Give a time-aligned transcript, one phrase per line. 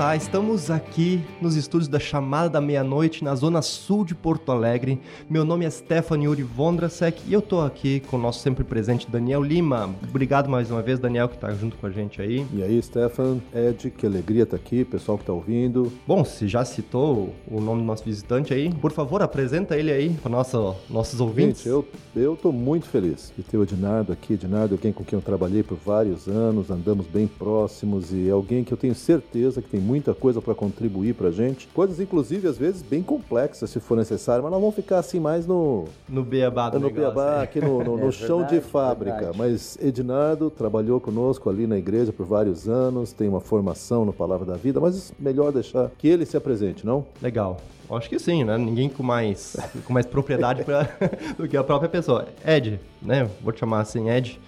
[0.00, 4.98] Olá, estamos aqui nos estúdios da Chamada da Meia-Noite, na zona sul de Porto Alegre.
[5.28, 9.10] Meu nome é Stephanie Uri Vondrasek e eu tô aqui com o nosso sempre presente
[9.10, 9.94] Daniel Lima.
[10.08, 12.46] Obrigado mais uma vez, Daniel, que tá junto com a gente aí.
[12.54, 15.92] E aí, Stefan, Ed, que alegria estar tá aqui, pessoal que tá ouvindo.
[16.06, 20.08] Bom, se já citou o nome do nosso visitante aí, por favor, apresenta ele aí
[20.22, 21.58] para nosso, nossos ouvintes.
[21.58, 21.86] Gente, eu,
[22.16, 24.32] eu tô muito feliz de ter o Ednardo aqui.
[24.32, 28.32] Ednardo é alguém com quem eu trabalhei por vários anos, andamos bem próximos e é
[28.32, 31.66] alguém que eu tenho certeza que tem muito muita coisa para contribuir para gente.
[31.74, 35.48] Coisas, inclusive, às vezes bem complexas, se for necessário, mas nós vamos ficar assim mais
[35.48, 35.86] no.
[36.08, 39.16] No beabá do No negócio, beabá, aqui no, no, no é chão verdade, de fábrica.
[39.16, 39.38] Verdade.
[39.38, 44.46] Mas Ednardo trabalhou conosco ali na igreja por vários anos, tem uma formação no Palavra
[44.46, 47.04] da Vida, mas melhor deixar que ele se apresente, não?
[47.20, 47.56] Legal.
[47.90, 48.56] Acho que sim, né?
[48.56, 50.88] Ninguém com mais, com mais propriedade pra,
[51.36, 52.28] do que a própria pessoa.
[52.46, 53.28] Ed, né?
[53.42, 54.38] Vou te chamar assim, Ed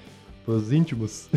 [0.44, 1.28] pros íntimos.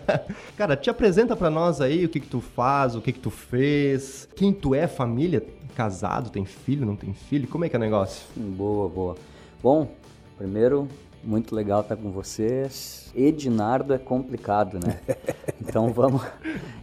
[0.56, 3.30] Cara, te apresenta para nós aí o que que tu faz, o que que tu
[3.30, 7.78] fez, quem tu é, família, casado, tem filho, não tem filho, como é que é
[7.78, 8.26] o negócio?
[8.36, 9.16] Boa, boa.
[9.62, 9.88] Bom,
[10.36, 10.88] primeiro,
[11.22, 13.10] muito legal estar com vocês.
[13.14, 15.00] Ednardo é complicado, né?
[15.66, 16.22] Então vamos.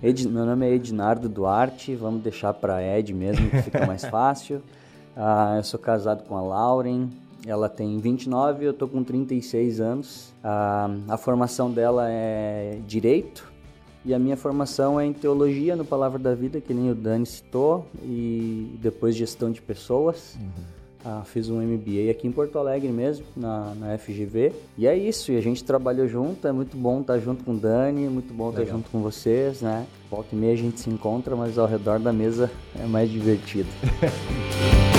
[0.01, 0.27] Ed...
[0.27, 4.61] Meu nome é Ednardo Duarte, vamos deixar para Ed mesmo, que fica mais fácil.
[5.15, 7.09] Ah, eu sou casado com a Lauren,
[7.45, 10.33] ela tem 29, eu tô com 36 anos.
[10.43, 13.51] A, a formação dela é direito
[14.03, 17.25] e a minha formação é em teologia no Palavra da Vida, que nem o Dani
[17.25, 20.35] citou, e depois gestão de pessoas.
[20.39, 20.81] Uhum.
[21.03, 24.53] Ah, fiz um MBA aqui em Porto Alegre mesmo, na, na FGV.
[24.77, 27.57] E é isso, e a gente trabalhou junto, é muito bom estar junto com o
[27.57, 29.85] Dani, muito bom estar junto com vocês, né?
[30.09, 33.69] Volta e meia a gente se encontra, mas ao redor da mesa é mais divertido.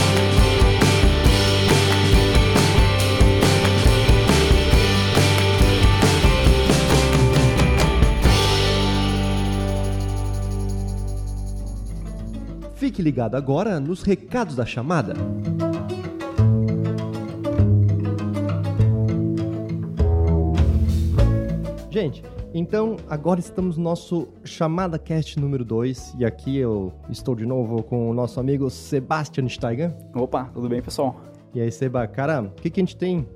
[12.82, 15.14] Fique ligado agora nos recados da chamada.
[21.88, 27.46] Gente, então agora estamos no nosso Chamada Cast número 2 e aqui eu estou de
[27.46, 29.94] novo com o nosso amigo Sebastian Steiger.
[30.12, 31.20] Opa, tudo bem pessoal?
[31.54, 33.28] E aí Seba, cara, o que, que a gente tem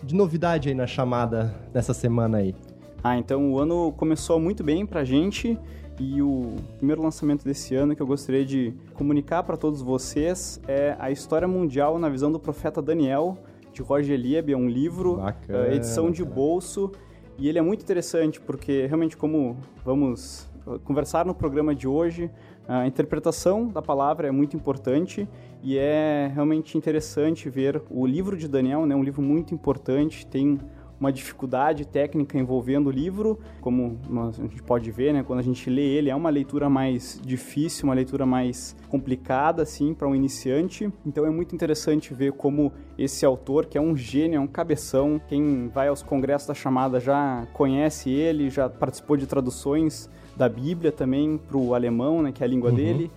[0.00, 2.54] de novidade aí na chamada dessa semana aí?
[3.02, 5.58] Ah, então o ano começou muito bem pra gente
[5.98, 10.96] e o primeiro lançamento desse ano que eu gostaria de comunicar para todos vocês é
[10.98, 13.38] a História Mundial na Visão do Profeta Daniel,
[13.72, 14.52] de Roger Lieb.
[14.52, 16.90] É um livro, Bacana, uh, edição de bolso,
[17.38, 20.50] e ele é muito interessante porque, realmente, como vamos
[20.84, 22.30] conversar no programa de hoje,
[22.68, 25.28] a interpretação da palavra é muito importante
[25.62, 30.60] e é realmente interessante ver o livro de Daniel, né, um livro muito importante, tem
[31.02, 33.98] uma dificuldade técnica envolvendo o livro, como
[34.28, 37.88] a gente pode ver, né, quando a gente lê ele, é uma leitura mais difícil,
[37.88, 40.88] uma leitura mais complicada, assim, para um iniciante.
[41.04, 45.20] Então é muito interessante ver como esse autor, que é um gênio, é um cabeção,
[45.26, 50.92] quem vai aos congressos da chamada já conhece ele, já participou de traduções da Bíblia
[50.92, 52.76] também para o alemão, né, que é a língua uhum.
[52.76, 53.10] dele.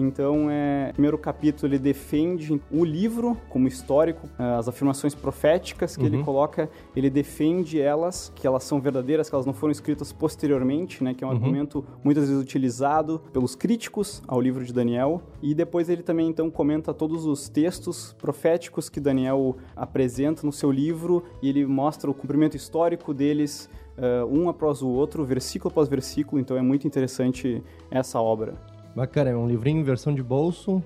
[0.00, 6.02] Então, é, primeiro capítulo ele defende o livro como histórico, é, as afirmações proféticas que
[6.02, 6.08] uhum.
[6.08, 11.02] ele coloca, ele defende elas, que elas são verdadeiras, que elas não foram escritas posteriormente,
[11.02, 11.36] né, que é um uhum.
[11.36, 15.20] argumento muitas vezes utilizado pelos críticos ao livro de Daniel.
[15.42, 20.70] E depois ele também então comenta todos os textos proféticos que Daniel apresenta no seu
[20.70, 25.88] livro e ele mostra o cumprimento histórico deles Uh, um após o outro, versículo após
[25.88, 27.60] versículo, então é muito interessante
[27.90, 28.54] essa obra.
[28.98, 30.82] Bacana, é um livrinho em versão de bolso,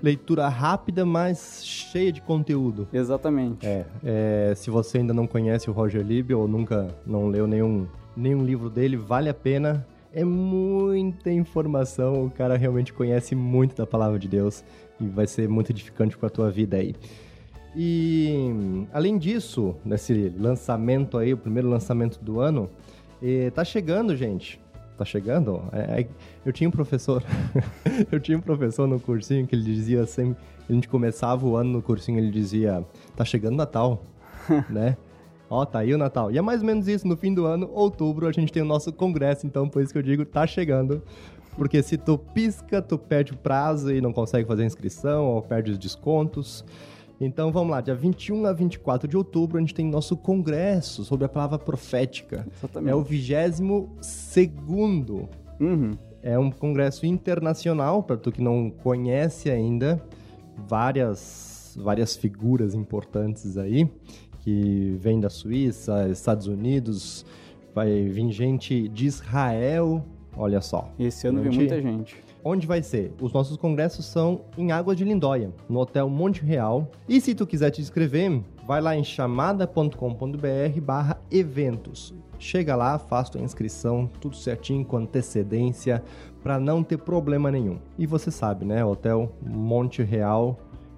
[0.00, 2.86] leitura rápida, mas cheia de conteúdo.
[2.92, 3.66] Exatamente.
[3.66, 7.88] É, é, se você ainda não conhece o Roger Lieb ou nunca não leu nenhum,
[8.16, 9.84] nenhum livro dele, vale a pena.
[10.12, 14.62] É muita informação, o cara realmente conhece muito da palavra de Deus
[15.00, 16.94] e vai ser muito edificante para a tua vida aí.
[17.74, 22.70] E além disso, nesse lançamento aí, o primeiro lançamento do ano,
[23.20, 24.60] eh, tá chegando, gente
[24.98, 25.62] tá chegando?
[25.72, 26.08] É, é,
[26.44, 27.22] eu tinha um professor,
[28.10, 30.36] eu tinha um professor no cursinho que ele dizia sempre,
[30.68, 32.84] a gente começava o ano no cursinho, ele dizia,
[33.16, 34.02] tá chegando Natal,
[34.68, 34.96] né?
[35.48, 36.30] Ó, tá aí o Natal.
[36.30, 38.66] E é mais ou menos isso, no fim do ano, outubro, a gente tem o
[38.66, 41.02] nosso congresso, então por isso que eu digo, tá chegando.
[41.56, 45.72] Porque se tu pisca, tu perde o prazo e não consegue fazer inscrição, ou perde
[45.72, 46.64] os descontos.
[47.20, 51.26] Então vamos lá, dia 21 a 24 de outubro a gente tem nosso congresso sobre
[51.26, 52.46] a palavra profética.
[52.56, 52.92] Exatamente.
[52.92, 55.28] É o 22 segundo.
[55.58, 55.92] Uhum.
[56.22, 60.02] É um congresso internacional, para tu que não conhece ainda,
[60.56, 63.88] várias, várias figuras importantes aí,
[64.40, 67.24] que vêm da Suíça, Estados Unidos,
[67.74, 70.04] vai vir gente de Israel,
[70.36, 70.92] olha só.
[70.98, 72.16] Esse ano vem muita gente.
[72.44, 73.12] Onde vai ser?
[73.20, 76.90] Os nossos congressos são em Águas de Lindóia, no Hotel Monte Real.
[77.08, 82.14] E se tu quiser te inscrever, vai lá em chamada.com.br barra eventos.
[82.38, 86.02] Chega lá, faz tua inscrição, tudo certinho, com antecedência,
[86.42, 87.78] para não ter problema nenhum.
[87.98, 88.84] E você sabe, né?
[88.84, 90.56] Hotel Monte Real,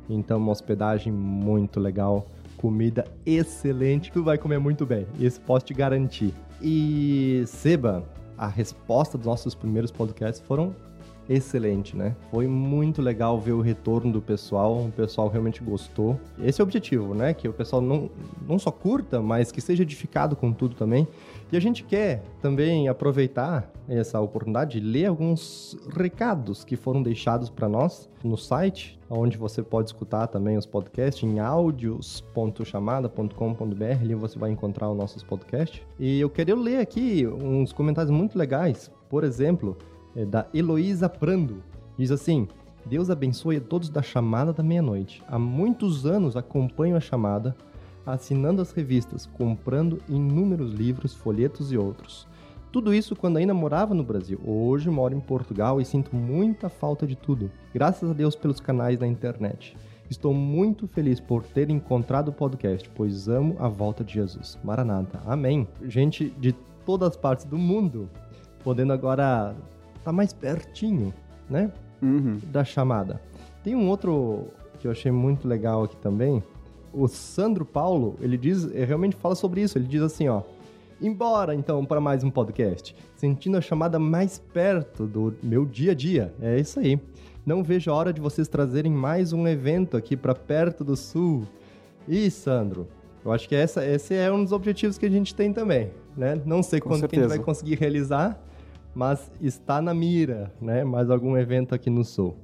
[0.09, 2.27] então uma hospedagem muito legal,
[2.59, 5.07] comida excelente, tu vai comer muito bem.
[5.19, 6.35] Isso posso te garantir.
[6.61, 8.05] E Seba,
[8.37, 10.75] a resposta dos nossos primeiros podcasts foram
[11.31, 12.15] excelente, né?
[12.29, 16.19] Foi muito legal ver o retorno do pessoal, o pessoal realmente gostou.
[16.43, 17.33] Esse é o objetivo, né?
[17.33, 18.11] Que o pessoal não,
[18.47, 21.07] não só curta, mas que seja edificado com tudo também.
[21.53, 27.49] E a gente quer também aproveitar essa oportunidade de ler alguns recados que foram deixados
[27.49, 34.39] para nós no site, onde você pode escutar também os podcasts em audios.chamada.com.br, ali você
[34.39, 35.83] vai encontrar os nossos podcasts.
[35.99, 38.91] E eu queria ler aqui uns comentários muito legais.
[39.09, 39.77] Por exemplo,
[40.15, 41.63] é da Heloísa Prando.
[41.97, 42.49] Diz assim:
[42.87, 45.23] Deus abençoe a todos da chamada da meia-noite.
[45.29, 47.55] Há muitos anos acompanho a chamada,
[48.05, 52.27] assinando as revistas, comprando inúmeros livros, folhetos e outros.
[52.73, 54.39] Tudo isso quando ainda morava no Brasil.
[54.45, 57.51] Hoje moro em Portugal e sinto muita falta de tudo.
[57.75, 59.77] Graças a Deus pelos canais da internet.
[60.09, 64.59] Estou muito feliz por ter encontrado o podcast, pois amo a volta de Jesus.
[64.63, 65.21] Maranata.
[65.27, 65.67] Amém.
[65.83, 66.53] Gente de
[66.87, 68.09] todas as partes do mundo,
[68.65, 69.55] podendo agora
[70.05, 71.13] tá mais pertinho,
[71.49, 71.71] né?
[72.03, 72.39] Uhum.
[72.51, 73.21] Da chamada.
[73.63, 74.49] Tem um outro
[74.79, 76.43] que eu achei muito legal aqui também.
[76.93, 79.79] O Sandro Paulo, ele diz, ele realmente fala sobre isso.
[79.79, 80.43] Ele diz assim, ó.
[81.01, 85.95] Embora então para mais um podcast, sentindo a chamada mais perto do meu dia a
[85.95, 86.35] dia.
[86.41, 87.01] É isso aí.
[87.45, 91.45] Não vejo a hora de vocês trazerem mais um evento aqui para perto do sul.
[92.07, 92.87] E Sandro,
[93.25, 96.41] eu acho que essa, esse é um dos objetivos que a gente tem também, né?
[96.45, 98.43] Não sei Com quando que a gente vai conseguir realizar,
[98.95, 100.85] mas está na mira, né?
[100.85, 102.37] Mais algum evento aqui no Sul,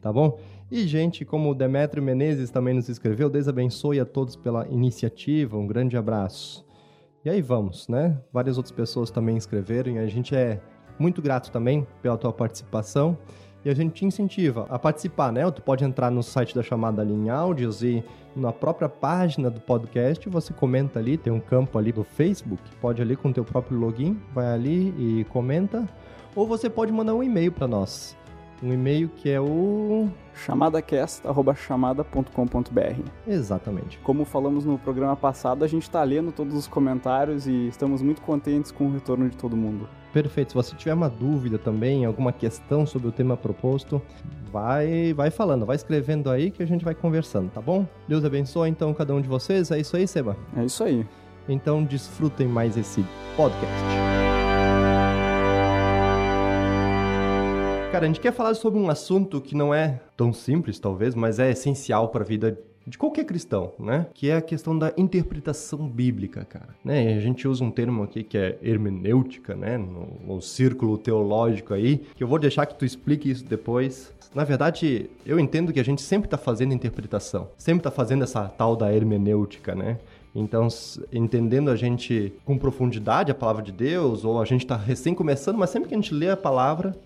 [0.00, 0.38] tá bom?
[0.70, 5.56] E, gente, como o Demetrio Menezes também nos escreveu, Deus abençoe a todos pela iniciativa,
[5.56, 6.64] um grande abraço.
[7.24, 8.18] E aí vamos, né?
[8.32, 10.60] Várias outras pessoas também escreveram e a gente é
[10.98, 13.16] muito grato também pela tua participação.
[13.64, 15.48] E a gente te incentiva a participar, né?
[15.50, 18.02] Tu pode entrar no site da chamada ali em áudios e
[18.34, 23.00] na própria página do podcast você comenta ali, tem um campo ali do Facebook, pode
[23.00, 25.88] ali com teu próprio login, vai ali e comenta.
[26.34, 28.16] Ou você pode mandar um e-mail para nós.
[28.62, 30.08] Um e-mail que é o...
[30.34, 33.98] chamadacast.chamada.com.br Exatamente.
[33.98, 38.22] Como falamos no programa passado, a gente está lendo todos os comentários e estamos muito
[38.22, 39.88] contentes com o retorno de todo mundo.
[40.12, 40.50] Perfeito.
[40.50, 44.00] Se você tiver uma dúvida também, alguma questão sobre o tema proposto,
[44.52, 47.86] vai, vai falando, vai escrevendo aí que a gente vai conversando, tá bom?
[48.06, 49.70] Deus abençoe então cada um de vocês.
[49.70, 50.36] É isso aí, Seba.
[50.56, 51.06] É isso aí.
[51.48, 53.04] Então desfrutem mais esse
[53.36, 54.31] podcast.
[57.92, 61.38] Cara, a gente quer falar sobre um assunto que não é tão simples, talvez, mas
[61.38, 64.06] é essencial para a vida de qualquer cristão, né?
[64.14, 66.70] Que é a questão da interpretação bíblica, cara.
[66.82, 67.14] Né?
[67.14, 69.76] A gente usa um termo aqui que é hermenêutica, né?
[69.76, 74.10] No, no círculo teológico aí, que eu vou deixar que tu explique isso depois.
[74.34, 78.48] Na verdade, eu entendo que a gente sempre está fazendo interpretação, sempre está fazendo essa
[78.48, 79.98] tal da hermenêutica, né?
[80.34, 80.66] Então,
[81.12, 85.58] entendendo a gente com profundidade a palavra de Deus, ou a gente está recém começando,
[85.58, 86.96] mas sempre que a gente lê a palavra,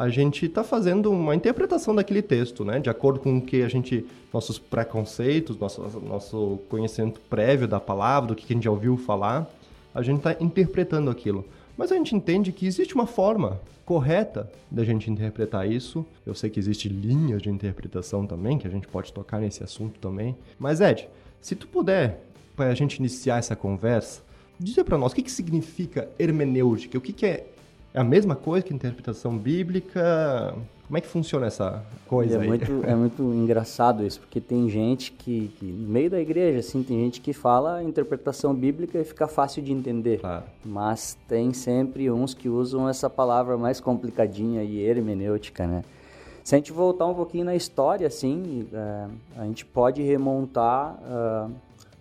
[0.00, 2.80] a gente está fazendo uma interpretação daquele texto, né?
[2.80, 8.28] De acordo com o que a gente, nossos preconceitos, nosso, nosso conhecimento prévio da palavra,
[8.28, 9.46] do que a gente já ouviu falar,
[9.94, 11.44] a gente está interpretando aquilo.
[11.76, 16.02] Mas a gente entende que existe uma forma correta da gente interpretar isso.
[16.24, 19.98] Eu sei que existe linhas de interpretação também, que a gente pode tocar nesse assunto
[20.00, 20.34] também.
[20.58, 21.06] Mas Ed,
[21.42, 22.22] se tu puder,
[22.56, 24.22] para a gente iniciar essa conversa,
[24.58, 27.46] dizer para nós o que, que significa hermenêutica, o que, que é
[27.92, 30.54] é a mesma coisa que interpretação bíblica?
[30.86, 32.48] Como é que funciona essa coisa é aí?
[32.48, 36.82] muito, é muito engraçado isso, porque tem gente que, que, no meio da igreja, assim,
[36.82, 40.18] tem gente que fala interpretação bíblica e fica fácil de entender.
[40.18, 40.44] Claro.
[40.64, 45.84] Mas tem sempre uns que usam essa palavra mais complicadinha e hermenêutica, né?
[46.42, 49.06] Se a gente voltar um pouquinho na história, assim, é,
[49.36, 51.48] a gente pode remontar ah,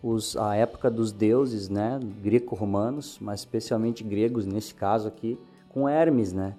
[0.01, 1.99] os, a época dos deuses, né?
[2.23, 5.37] Greco-romanos, mas especialmente gregos nesse caso aqui,
[5.79, 6.53] com Hermes, né?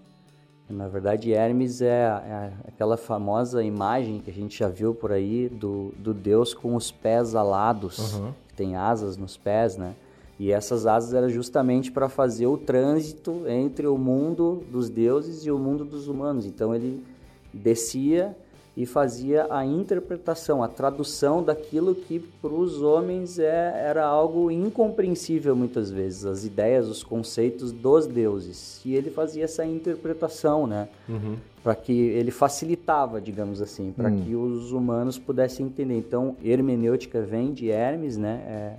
[0.68, 5.48] Na verdade, Hermes é, é aquela famosa imagem que a gente já viu por aí
[5.48, 8.32] do, do deus com os pés alados, Uhum.
[8.48, 9.94] que tem asas nos pés, né?
[10.38, 15.50] E essas asas eram justamente para fazer o trânsito entre o mundo dos deuses e
[15.50, 16.46] o mundo dos humanos.
[16.46, 17.04] Então ele
[17.52, 18.34] descia
[18.76, 25.56] e fazia a interpretação, a tradução daquilo que para os homens é, era algo incompreensível
[25.56, 28.80] muitas vezes, as ideias, os conceitos dos deuses.
[28.84, 30.88] E ele fazia essa interpretação, né?
[31.08, 31.36] Uhum.
[31.62, 34.24] Para que ele facilitava, digamos assim, para uhum.
[34.24, 35.98] que os humanos pudessem entender.
[35.98, 38.42] Então, hermenêutica vem de Hermes, né?
[38.46, 38.76] É,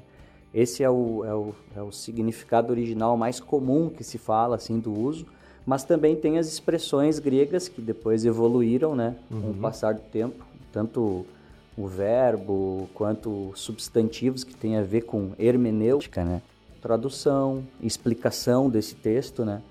[0.53, 4.79] esse é o, é, o, é o significado original mais comum que se fala assim
[4.79, 5.25] do uso
[5.65, 9.41] mas também tem as expressões gregas que depois evoluíram, né, uhum.
[9.41, 9.57] com o uhum.
[9.59, 11.25] passar do tempo, tanto
[11.77, 16.41] o verbo quanto substantivos que tem a ver com hermenêutica, né,
[16.81, 19.61] tradução, explicação desse texto, né,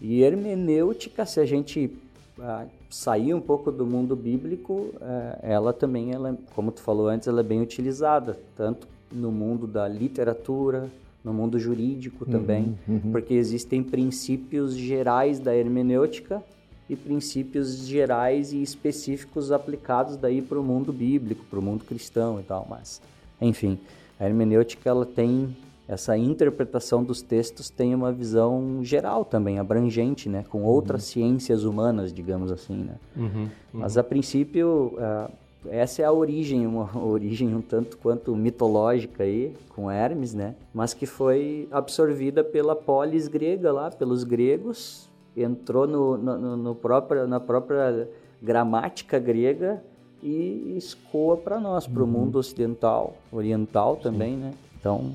[0.00, 1.90] e hermenêutica, se a gente
[2.38, 7.28] ah, sair um pouco do mundo bíblico, eh, ela também, ela, como tu falou antes,
[7.28, 10.90] ela é bem utilizada, tanto no mundo da literatura,
[11.24, 13.12] no mundo jurídico também, uhum, uhum.
[13.12, 16.42] porque existem princípios gerais da hermenêutica
[16.88, 22.40] e princípios gerais e específicos aplicados daí para o mundo bíblico, para o mundo cristão
[22.40, 23.00] e tal, mas
[23.40, 23.78] enfim,
[24.18, 25.54] a hermenêutica ela tem
[25.86, 31.12] essa interpretação dos textos tem uma visão geral também, abrangente, né, com outras uhum.
[31.12, 32.94] ciências humanas, digamos assim, né.
[33.16, 35.32] Uhum, mas a princípio uh,
[35.68, 40.54] essa é a origem, uma origem um tanto quanto mitológica aí, com Hermes, né?
[40.72, 47.26] Mas que foi absorvida pela polis grega lá, pelos gregos, entrou no, no, no próprio,
[47.26, 48.08] na própria
[48.42, 49.82] gramática grega
[50.22, 52.12] e escoa para nós, para o uhum.
[52.12, 54.40] mundo ocidental, oriental também, Sim.
[54.40, 54.54] né?
[54.78, 55.12] Então,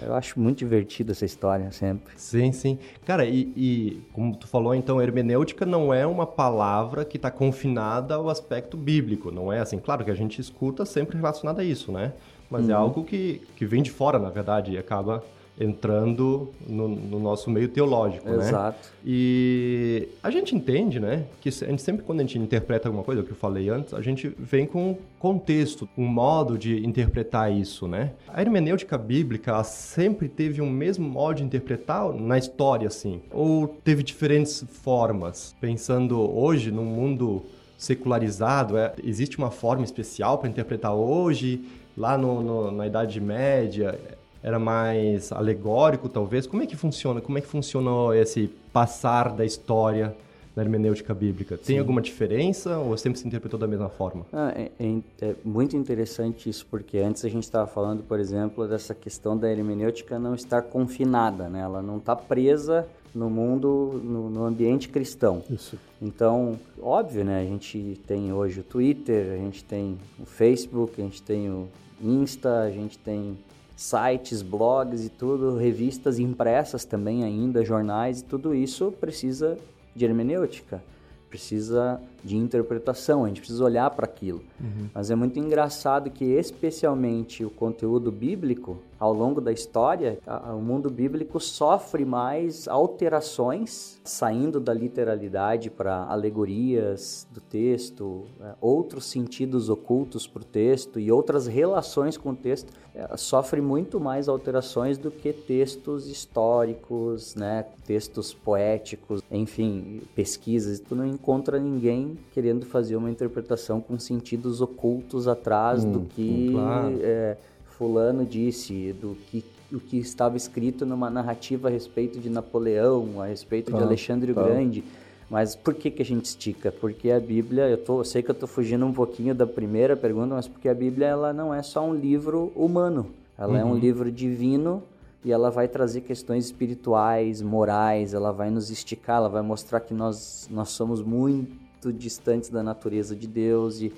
[0.00, 2.12] eu acho muito divertida essa história sempre.
[2.16, 2.78] Sim, sim.
[3.04, 8.14] Cara, e, e, como tu falou, então, hermenêutica não é uma palavra que está confinada
[8.14, 9.78] ao aspecto bíblico, não é assim?
[9.78, 12.12] Claro que a gente escuta sempre relacionada a isso, né?
[12.50, 12.70] Mas é uhum.
[12.70, 15.22] é algo que, que vem de fora, na verdade, e acaba
[15.60, 18.40] entrando no, no, nosso meio teológico, Exato.
[18.40, 18.48] né?
[18.48, 18.92] Exato.
[19.04, 23.22] E a gente entende, né, que a gente sempre quando a gente interpreta alguma coisa,
[23.22, 27.88] o que eu falei antes, a gente vem com contexto, um modo de interpretar isso,
[27.88, 28.12] né?
[28.28, 34.02] A hermenêutica bíblica sempre teve um mesmo modo de interpretar na história, assim, ou teve
[34.02, 35.56] diferentes formas.
[35.60, 37.42] Pensando hoje num mundo
[37.76, 41.64] secularizado, é, existe uma forma especial para interpretar hoje,
[41.96, 43.98] lá no, no, na Idade Média
[44.42, 46.46] era mais alegórico, talvez?
[46.46, 47.20] Como é que funciona?
[47.20, 50.14] Como é que funcionou esse passar da história
[50.54, 51.56] na hermenêutica bíblica?
[51.56, 51.78] Tem Sim.
[51.78, 54.26] alguma diferença ou sempre se interpretou da mesma forma?
[54.32, 58.66] Ah, é, é, é, muito interessante isso, porque antes a gente estava falando, por exemplo,
[58.66, 61.60] dessa questão da hermenêutica não estar confinada, né?
[61.60, 65.42] Ela não está presa no mundo, no, no, ambiente cristão.
[65.50, 65.78] Isso.
[66.00, 67.40] Então, óbvio, né?
[67.40, 71.66] A gente tem hoje o Twitter, a gente tem o Facebook, a gente tem o
[72.00, 73.36] Insta, a gente tem
[73.78, 79.56] sites, blogs e tudo, revistas impressas também ainda, jornais e tudo isso precisa
[79.94, 80.82] de hermenêutica,
[81.30, 84.42] precisa de interpretação, a gente precisa olhar para aquilo.
[84.60, 84.88] Uhum.
[84.94, 90.60] Mas é muito engraçado que especialmente o conteúdo bíblico ao longo da história, a, o
[90.60, 99.68] mundo bíblico sofre mais alterações, saindo da literalidade para alegorias do texto, é, outros sentidos
[99.68, 104.98] ocultos para o texto e outras relações com o texto, é, sofre muito mais alterações
[104.98, 110.80] do que textos históricos, né, textos poéticos, enfim, pesquisas.
[110.80, 116.50] Tu não encontra ninguém querendo fazer uma interpretação com sentidos ocultos atrás hum, do que
[116.52, 116.98] claro.
[117.00, 123.20] é, fulano disse, do que o que estava escrito numa narrativa a respeito de Napoleão,
[123.20, 124.82] a respeito de Alexandre o Grande.
[125.30, 126.72] Mas por que, que a gente estica?
[126.72, 129.94] Porque a Bíblia, eu, tô, eu sei que eu estou fugindo um pouquinho da primeira
[129.94, 133.58] pergunta, mas porque a Bíblia ela não é só um livro humano, ela uhum.
[133.58, 133.78] é um uhum.
[133.78, 134.82] livro divino
[135.22, 139.92] e ela vai trazer questões espirituais, morais, ela vai nos esticar, ela vai mostrar que
[139.92, 143.92] nós, nós somos muito distantes da natureza de Deus e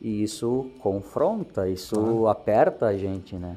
[0.00, 2.32] e isso confronta, isso ah.
[2.32, 3.56] aperta a gente, né?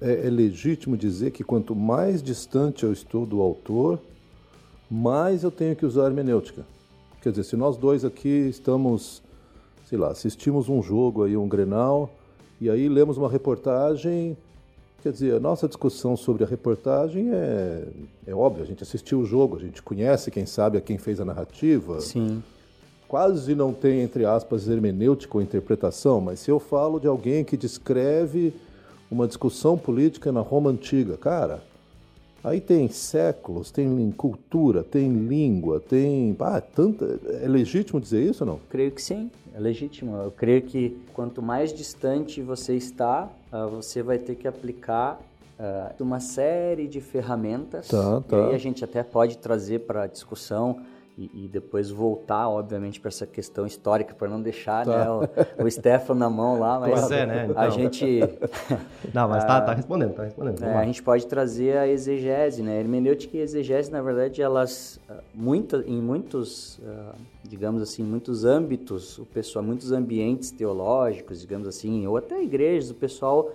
[0.00, 4.00] É, é, legítimo dizer que quanto mais distante eu estou do autor,
[4.90, 6.66] mais eu tenho que usar hermenêutica.
[7.22, 9.22] Quer dizer, se nós dois aqui estamos,
[9.86, 12.10] sei lá, assistimos um jogo aí, um Grenal,
[12.60, 14.36] e aí lemos uma reportagem,
[15.02, 17.86] quer dizer, a nossa discussão sobre a reportagem é,
[18.26, 21.20] é óbvio, a gente assistiu o jogo, a gente conhece, quem sabe, a quem fez
[21.20, 22.00] a narrativa.
[22.00, 22.42] Sim
[23.08, 27.56] quase não tem, entre aspas, hermenêutica ou interpretação, mas se eu falo de alguém que
[27.56, 28.54] descreve
[29.10, 31.62] uma discussão política na Roma Antiga, cara,
[32.42, 36.36] aí tem séculos, tem cultura, tem língua, tem.
[36.40, 37.20] Ah, tanta.
[37.42, 38.60] É legítimo dizer isso ou não?
[38.68, 40.16] Creio que sim, é legítimo.
[40.16, 45.20] Eu creio que quanto mais distante você está, ah, você vai ter que aplicar
[45.58, 47.88] uh, uma série de ferramentas.
[47.88, 48.36] Tá, tá.
[48.36, 50.80] E aí a gente até pode trazer para discussão
[51.16, 54.98] e, e, depois voltar, obviamente, para essa questão histórica, para não deixar Tá.
[54.98, 55.10] né,
[55.58, 57.42] o, o Stefano na mão lá, mas Pois é, né?
[57.42, 57.70] a Então.
[57.70, 58.20] gente
[59.14, 60.64] Não, mas tá, tá respondendo, tá respondendo.
[60.64, 62.80] é, a gente pode trazer a exegese, né?
[62.80, 69.16] Hermenêutica e exegese, na verdade, elas ah, muita, em muitos, ah, digamos assim, muitos âmbitos,
[69.18, 73.52] o pessoal, muitos ambientes teológicos, digamos assim, ou até igrejas, o pessoal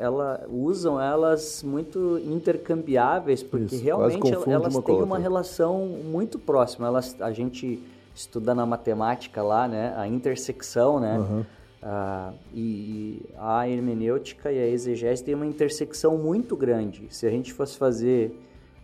[0.00, 5.18] ela usam elas muito intercambiáveis porque Isso, realmente elas uma têm uma outra.
[5.18, 6.88] relação muito próxima.
[6.88, 7.80] Elas a gente
[8.12, 9.94] estuda na matemática lá, né?
[9.96, 11.16] A intersecção, né?
[11.16, 11.46] Aham.
[11.80, 17.06] Ah, e, e a hermenêutica e a exegese têm uma intersecção muito grande.
[17.10, 18.36] Se a gente fosse fazer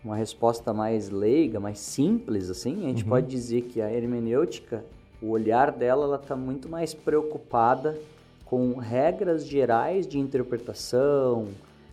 [0.05, 4.85] uma resposta mais leiga, mais simples, assim, a gente pode dizer que a hermenêutica,
[5.21, 7.99] o olhar dela, ela está muito mais preocupada
[8.45, 11.49] com regras gerais de interpretação,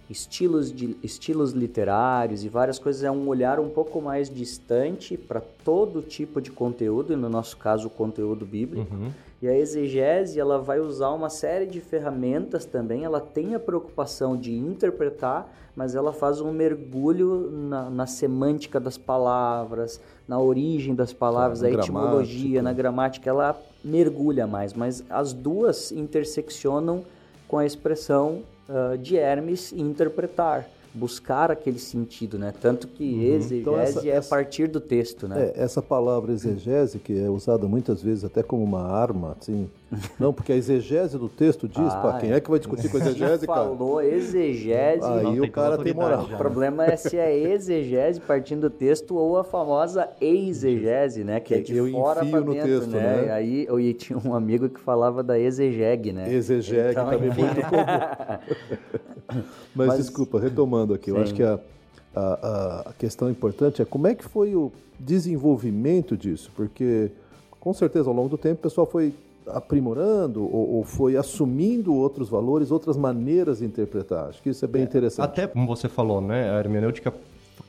[0.09, 3.03] estilos, de, estilos literários e várias coisas.
[3.03, 7.57] É um olhar um pouco mais distante para todo tipo de conteúdo, e no nosso
[7.57, 8.93] caso, o conteúdo bíblico.
[8.93, 9.11] Uhum.
[9.41, 14.37] E a exegese, ela vai usar uma série de ferramentas também, ela tem a preocupação
[14.37, 21.11] de interpretar, mas ela faz um mergulho na, na semântica das palavras, na origem das
[21.11, 22.61] palavras, Tá, a na etimologia, gramática.
[22.61, 27.03] na gramática, ela mergulha mais, mas as duas interseccionam
[27.47, 32.51] com a expressão ah, de Hermes interpretar, buscar aquele sentido, né?
[32.59, 35.51] Tanto que exegese Então, essa- é a partir do texto, né?
[35.55, 39.69] É, essa palavra exegese, que é usada muitas vezes até como uma arma, assim.
[40.19, 42.97] Não, porque a exegese do texto diz, Ah, pá, quem é que vai discutir com
[42.97, 43.59] a exegese, cara?
[43.61, 46.27] falou exegese, Aí Não, o cara tem moral.
[46.27, 51.39] já, O problema é se é exegese partindo do texto ou a famosa exegese, né?
[51.41, 52.99] Que é de Eu fora enfio para no dentro, texto, né?
[53.01, 53.25] né?
[53.25, 56.33] E aí eu e tinha um amigo que falava da exegeg, né?
[56.33, 57.41] Exegese Então, também é enfim.
[57.43, 57.85] muito comum.
[59.75, 61.21] Mas, Mas- desculpa, retomando aqui, eu Sim.
[61.21, 61.59] acho que a,
[62.15, 67.09] a, a- a questão importante é como é que foi o desenvolvimento disso, porque
[67.59, 69.13] com certeza ao longo do tempo o pessoal foi
[69.47, 74.29] aprimorando ou, ou foi assumindo outros valores, outras maneiras de interpretar.
[74.29, 75.25] Acho que isso é bem interessante.
[75.25, 76.51] Até como você falou, né?
[76.51, 77.13] A hermenêutica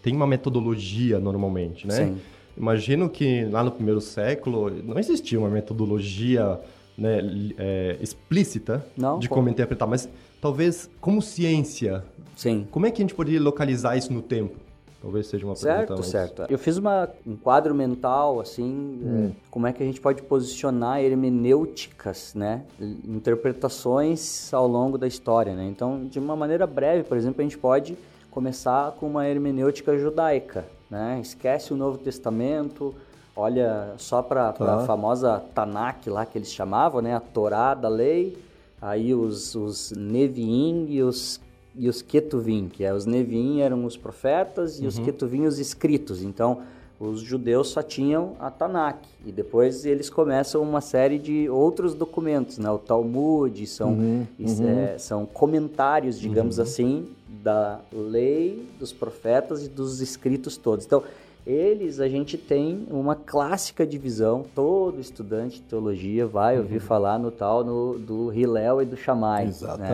[0.03, 2.07] tem uma metodologia normalmente, né?
[2.07, 2.19] Sim.
[2.57, 6.61] Imagino que lá no primeiro século não existia uma metodologia
[6.97, 7.21] né,
[7.59, 9.37] é, explícita Não, de pô.
[9.37, 10.09] como interpretar, mas
[10.41, 12.05] talvez como ciência,
[12.37, 12.67] Sim.
[12.71, 14.57] como é que a gente poderia localizar isso no tempo?
[15.03, 15.95] Talvez seja uma Certo, pergunta.
[15.95, 16.43] mais- certo.
[16.49, 19.31] Eu fiz uma, um quadro mental, assim, Hum.
[19.33, 22.63] é, como é que a gente pode posicionar hermenêuticas, né?
[23.05, 25.67] Interpretações ao longo da história, né?
[25.67, 27.99] Então, de uma maneira breve, por exemplo, a gente pode
[28.31, 31.19] começar com uma hermenêutica judaica, né?
[31.21, 32.95] Esquece o Novo Testamento,
[33.37, 34.79] olha só para a Tá.
[34.87, 37.15] famosa Tanakh lá que eles chamavam, né?
[37.15, 38.39] A Torá da lei,
[38.81, 41.41] aí os, os Neviim e os
[41.75, 46.23] e os Ketuvim, que é os Neviim eram os profetas e os Ketuvim os escritos.
[46.23, 46.61] Então,
[47.01, 52.59] os judeus só tinham a Tanakh e depois eles começam uma série de outros documentos,
[52.59, 52.71] né?
[52.71, 57.09] O Talmud são isso é, são comentários, digamos assim,
[57.43, 60.87] da lei, dos profetas e dos escritos todos.
[60.87, 61.03] Então,
[61.45, 67.33] eles a gente tem uma clássica divisão, todo estudante de teologia vai ouvir falar no
[67.33, 69.47] tal no, do Hillel e do Shammai.
[69.77, 69.89] né?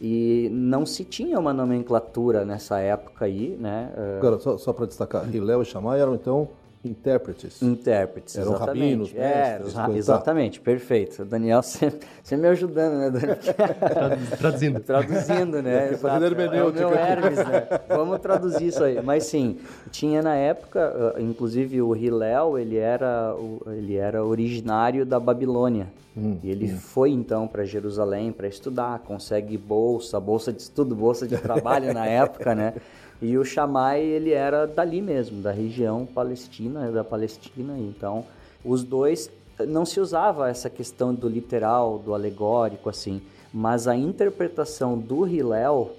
[0.00, 3.92] E não se tinha uma nomenclatura nessa época aí, né?
[4.18, 6.48] Agora, só, só para destacar, Hillel e Shammai eram então
[6.84, 7.60] intérpretes.
[7.62, 8.80] Intérpretes, Eram exatamente.
[8.82, 9.18] rabinos, é,
[9.58, 11.24] mestres, coisa- exatamente, perfeito.
[11.24, 13.36] Daniel, você, você me ajudando, né, Daniel?
[13.36, 14.80] Tradu- Traduzindo.
[14.84, 15.92] Traduzindo, né?
[15.94, 16.14] Fazendo Exato.
[16.14, 16.98] É o hermenêutica meu.
[16.98, 17.66] Hermes, né?
[17.88, 19.00] Vamos traduzir isso aí.
[19.02, 19.58] Mas sim,
[19.90, 25.86] tinha na época, uh, inclusive o Hillel, ele era, o- ele era originário da Babilônia.
[26.16, 31.26] Hum, e ele foi então para Jerusalém para estudar, consegue bolsa, bolsa de estudo, bolsa
[31.26, 32.74] de trabalho na época, né?
[33.22, 37.78] E o Shammai, ele era dali mesmo, da região palestina, da Palestina.
[37.78, 38.24] Então,
[38.64, 39.30] os dois
[39.66, 43.20] não se usava essa questão do literal, do alegórico assim,
[43.52, 45.92] mas a interpretação do Hillel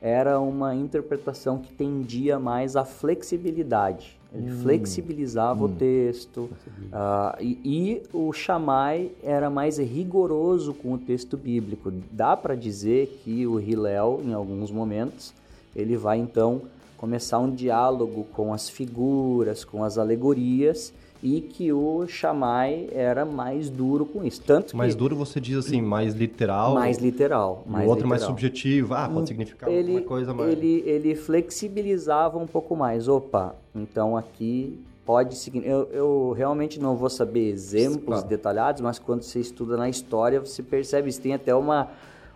[0.00, 4.18] era uma interpretação que tendia mais à flexibilidade.
[4.34, 6.48] Ele flexibilizava o texto
[6.90, 11.92] ah, e, e o Shammai era mais rigoroso com o texto bíblico.
[12.10, 15.34] Dá para dizer que o Hillel, em alguns momentos,
[15.74, 16.62] ele vai então
[16.96, 23.70] começar um diálogo com as figuras, com as alegorias e que o Shammai era mais
[23.70, 24.40] duro com isso.
[24.44, 26.74] Tanto Mais que duro você diz assim, mais literal.
[26.74, 28.36] mais literal, mais o outro mais literal.
[28.38, 28.94] subjetivo.
[28.94, 30.50] Ah, pode significar ele, alguma coisa mais.
[30.52, 31.14] ele, ele
[31.62, 33.06] flexibilizava um pouco mais.
[33.08, 35.64] Opa, então aqui pode seguir.
[35.66, 38.26] Eu, eu realmente não vou saber exemplos Claro.
[38.26, 41.20] detalhados, mas quando você estuda na história, você percebe isso.
[41.20, 41.88] Tem até uma,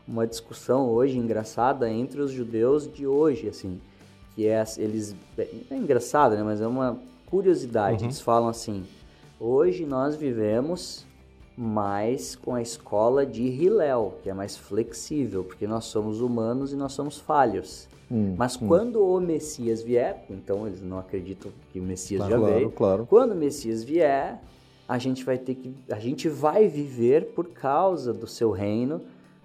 [0.07, 3.81] uma discussão hoje engraçada entre os judeus de hoje, assim,
[4.35, 7.99] que é eles é engraçado, né, mas é uma curiosidade.
[7.99, 8.07] Uhum.
[8.07, 8.85] Eles falam assim:
[9.41, 11.05] hoje nós vivemos
[11.57, 16.77] mais com a escola de Hillel, que é mais flexível, porque nós somos humanos e
[16.77, 17.89] nós somos falhos.
[18.11, 18.69] Hum, Mas hum.
[18.69, 22.71] quando o Messias vier, então eles não acreditam que o Messias já claro, veio.
[22.71, 23.07] Claro.
[23.09, 24.41] Quando o Messias vier,
[24.87, 29.01] a gente vai ter que, a gente vai viver por causa do seu reino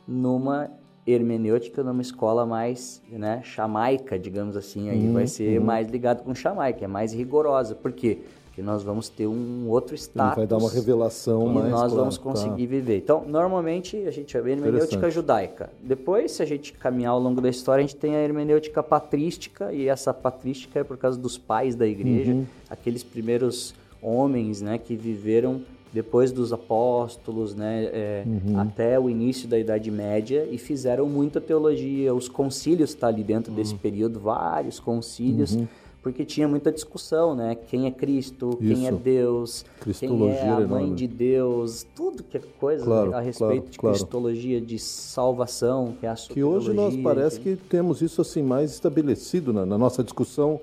[0.07, 0.69] numa
[1.05, 5.63] hermenêutica, numa escola mais, né, chamaica, digamos assim, aí hum, vai ser hum.
[5.63, 7.75] mais ligado com chamaica, é mais rigorosa.
[7.75, 8.19] Por quê?
[8.53, 10.35] que nós vamos ter um outro status.
[10.35, 11.69] vai dar uma revelação e mais.
[11.69, 12.69] nós claro, vamos conseguir tá.
[12.69, 12.97] viver.
[12.97, 15.69] Então, normalmente a gente vê a hermenêutica judaica.
[15.81, 19.71] Depois, se a gente caminhar ao longo da história, a gente tem a hermenêutica patrística,
[19.71, 22.45] e essa patrística é por causa dos pais da igreja, uhum.
[22.69, 25.61] aqueles primeiros homens né, que viveram
[25.93, 28.59] depois dos apóstolos, né, é, uhum.
[28.59, 32.13] até o início da Idade Média e fizeram muita teologia.
[32.13, 33.57] Os concílios estão tá ali dentro uhum.
[33.57, 35.55] desse período, vários concílios.
[35.55, 35.67] Uhum
[36.01, 37.55] porque tinha muita discussão, né?
[37.55, 38.73] Quem é Cristo, Isso.
[38.73, 39.65] quem é Deus,
[39.99, 43.77] quem é a mãe de Deus, tudo que é coisa claro, a respeito claro, de
[43.77, 43.97] claro.
[43.97, 47.55] cristologia, de salvação, que é a Que hoje nós parece que...
[47.55, 50.59] que temos isso assim mais estabelecido na, na nossa discussão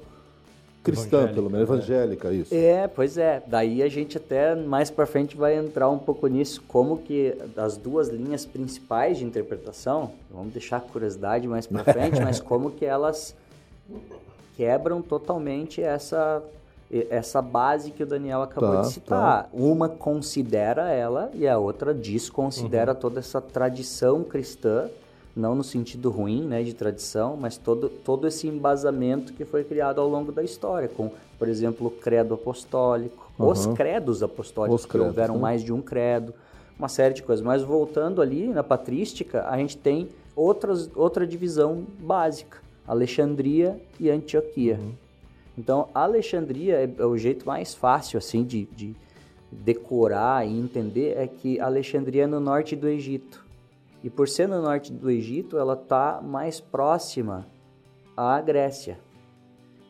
[0.82, 2.54] cristã, pelo menos, evangélica, isso.
[2.54, 3.42] É, pois é.
[3.46, 7.76] Daí a gente até mais para frente vai entrar um pouco nisso, como que as
[7.76, 12.84] duas linhas principais de interpretação, vamos deixar a curiosidade mais para frente, mas como que
[12.84, 13.34] elas
[14.56, 16.42] quebram totalmente essa
[17.10, 19.42] essa base que o Daniel acabou tá, de citar.
[19.42, 19.48] Tá.
[19.52, 22.98] Uma considera ela e a outra desconsidera uhum.
[22.98, 24.88] toda essa tradição cristã,
[25.38, 30.00] não no sentido ruim, né, de tradição, mas todo, todo esse embasamento que foi criado
[30.00, 33.48] ao longo da história, com, por exemplo, o credo apostólico, uhum.
[33.48, 35.40] os credos apostólicos, os credos, houveram né?
[35.40, 36.34] mais de um credo,
[36.78, 37.44] uma série de coisas.
[37.44, 44.78] Mas voltando ali na patrística, a gente tem outras, outra divisão básica Alexandria e Antioquia.
[44.80, 44.92] Uhum.
[45.58, 48.94] Então, Alexandria é, o jeito mais fácil assim de, de
[49.52, 53.44] decorar e entender é que Alexandria é no norte do Egito.
[54.02, 57.46] E por ser no norte do Egito, ela está mais próxima
[58.16, 58.98] à Grécia.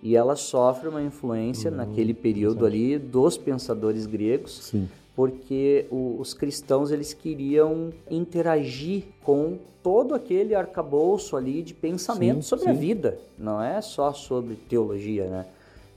[0.02, 6.32] E ela sofre uma influência uhum, naquele período ali dos pensadores gregos, Sim porque os
[6.32, 12.70] cristãos eles queriam interagir com todo aquele arcabouço ali de pensamento sim, sobre sim.
[12.70, 15.46] a vida, não é só sobre teologia, né?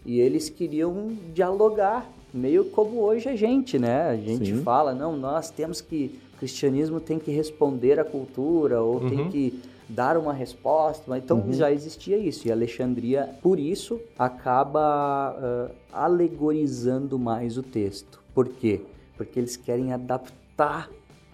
[0.04, 4.10] E eles queriam dialogar, meio como hoje a gente, né?
[4.10, 4.63] A gente sim.
[4.63, 9.10] fala, não, nós temos que, o cristianismo tem que responder à cultura, ou uhum.
[9.10, 11.17] tem que dar uma resposta.
[11.17, 11.54] Então uhum.
[11.54, 12.48] já existia isso.
[12.48, 18.22] E Alexandria, por isso, acaba uh, alegorizando mais o texto.
[18.34, 18.82] Por quê?
[19.22, 20.89] porque eles querem adaptar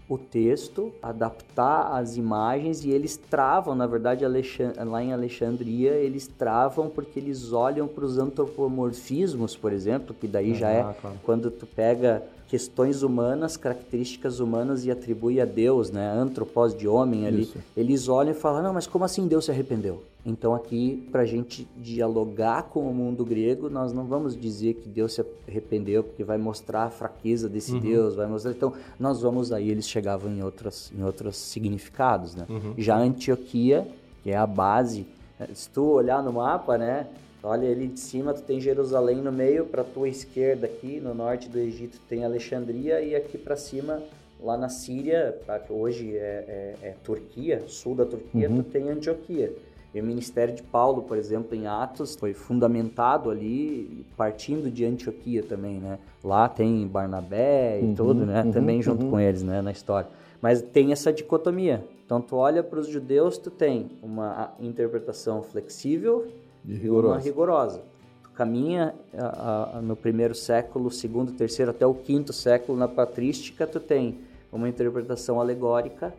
[0.10, 6.90] o texto, adaptar as imagens e eles travam, na verdade, lá em Alexandria, eles travam
[6.90, 11.18] porque eles olham para os antropomorfismos, por exemplo, que daí já é claro.
[11.24, 17.28] quando tu pega questões humanas, características humanas e atribui a Deus, né, antropós de homem
[17.28, 17.42] ali.
[17.44, 17.58] Isso.
[17.76, 21.26] Eles olham e falam: "Não, mas como assim Deus se arrependeu?" Então aqui para a
[21.26, 26.24] gente dialogar com o mundo grego, nós não vamos dizer que Deus se arrependeu porque
[26.24, 27.80] vai mostrar a fraqueza desse uhum.
[27.80, 28.52] Deus, vai mostrar.
[28.52, 32.46] Então nós vamos aí eles chegavam em outros em outros significados, né?
[32.50, 32.74] Uhum.
[32.78, 33.88] Já Antioquia,
[34.24, 35.06] que é a base,
[35.54, 37.08] se tu olhar no mapa, né,
[37.48, 41.48] Olha ali de cima, tu tem Jerusalém no meio, para tua esquerda aqui, no norte
[41.48, 44.04] do Egito, tem Alexandria e aqui para cima,
[44.44, 45.34] lá na Síria,
[45.66, 48.58] que hoje é, é, é, Turquia, sul da Turquia, uhum.
[48.58, 49.54] tu tem Antioquia.
[49.96, 55.42] E o ministério de Paulo, por exemplo, em Atos, foi fundamentado ali, partindo de Antioquia
[55.42, 56.00] também, né?
[56.22, 58.44] Lá tem Barnabé e uhum, tudo, né?
[58.44, 59.12] Uhum, também junto uhum.
[59.12, 59.62] com eles, né?
[59.62, 60.10] Na história.
[60.42, 61.82] Mas tem essa dicotomia.
[62.06, 66.28] Então, tu olha para os judeus, tu tem uma interpretação flexível
[66.68, 67.16] e rigorosa.
[67.16, 67.82] uma rigorosa.
[68.24, 73.66] Tu caminha a, a, no primeiro século, segundo, terceiro, até o quinto século na patrística,
[73.66, 74.20] tu tem
[74.52, 76.14] uma interpretação alegórica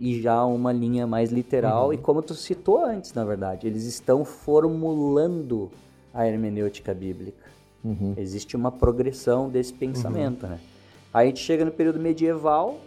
[0.00, 1.86] e já uma linha mais literal.
[1.86, 1.92] Uhum.
[1.92, 5.70] E como tu citou antes, na verdade, eles estão formulando
[6.12, 7.50] a hermenêutica bíblica.
[7.84, 8.14] Uhum.
[8.16, 10.50] Existe uma progressão desse pensamento, uhum.
[10.50, 10.60] né?
[11.14, 12.78] Aí a gente chega no período medieval,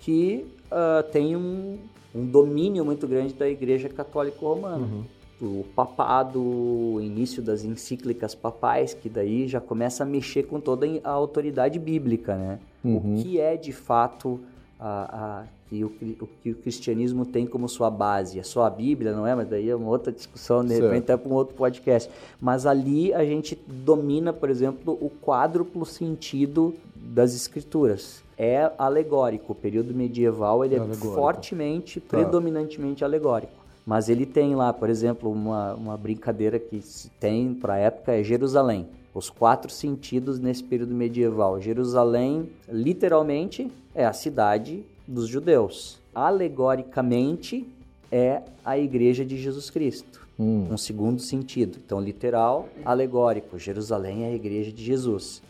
[0.00, 1.78] que uh, tem um,
[2.14, 4.78] um, domínio muito grande da Igreja Católica Romana.
[4.78, 10.60] Uhum o papado, o início das encíclicas papais, que daí já começa a mexer com
[10.60, 12.58] toda a autoridade bíblica, né?
[12.84, 13.14] Uhum.
[13.18, 14.40] O que é de fato
[14.80, 15.88] a, a que, o,
[16.20, 18.38] o, que o cristianismo tem como sua base?
[18.38, 19.34] É só a Bíblia, não é?
[19.34, 22.10] Mas daí é uma outra discussão, de repente até para um outro podcast.
[22.40, 28.22] Mas ali a gente domina, por exemplo, o quádruplo sentido das escrituras.
[28.36, 29.52] É alegórico.
[29.52, 31.14] O período medieval ele é, Alegórico.
[31.14, 32.16] fortemente, Tá.
[32.16, 33.57] predominantemente alegórico.
[33.88, 38.12] Mas ele tem lá, por exemplo, uma, uma brincadeira que se tem para a época
[38.12, 38.86] é Jerusalém.
[39.14, 41.58] Os quatro sentidos nesse período medieval.
[41.58, 45.98] Jerusalém, literalmente, é a cidade dos judeus.
[46.14, 47.66] Alegoricamente,
[48.12, 50.20] é a igreja de Jesus Cristo.
[50.38, 51.78] Um segundo sentido.
[51.82, 53.58] Então, literal, alegórico.
[53.58, 55.42] Jerusalém é a igreja de Jesus.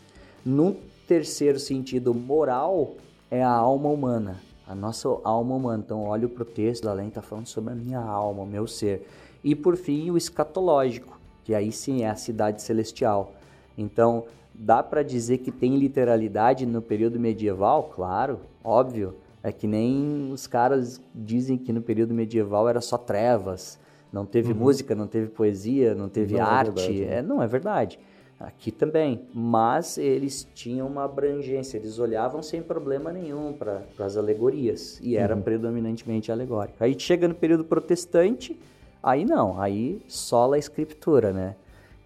[0.45, 2.95] No terceiro sentido, moral,
[3.29, 4.39] é a alma humana.
[4.69, 5.81] A nossa alma humana.
[5.83, 9.07] Então, olho para o texto, além está falando sobre a minha alma, o meu ser.
[9.43, 13.33] E, por fim, o escatológico, que aí sim é a cidade celestial.
[13.75, 17.91] Então, dá para dizer que tem literalidade no período medieval?
[17.95, 19.15] Claro, óbvio.
[19.41, 23.79] É que nem os caras dizem que no período medieval era só trevas,
[24.13, 26.71] não teve música, não teve poesia, não teve Não é arte.
[26.73, 27.15] verdade, né?
[27.15, 27.99] É, não é verdade.
[28.39, 29.27] Aqui também.
[29.33, 34.97] Mas eles tinham uma abrangência, eles olhavam sem problema nenhum para as alegorias.
[35.03, 36.81] E era predominantemente alegórico.
[36.81, 38.57] Aí chega no período protestante,
[39.03, 41.55] aí não, aí sola a escritura, né?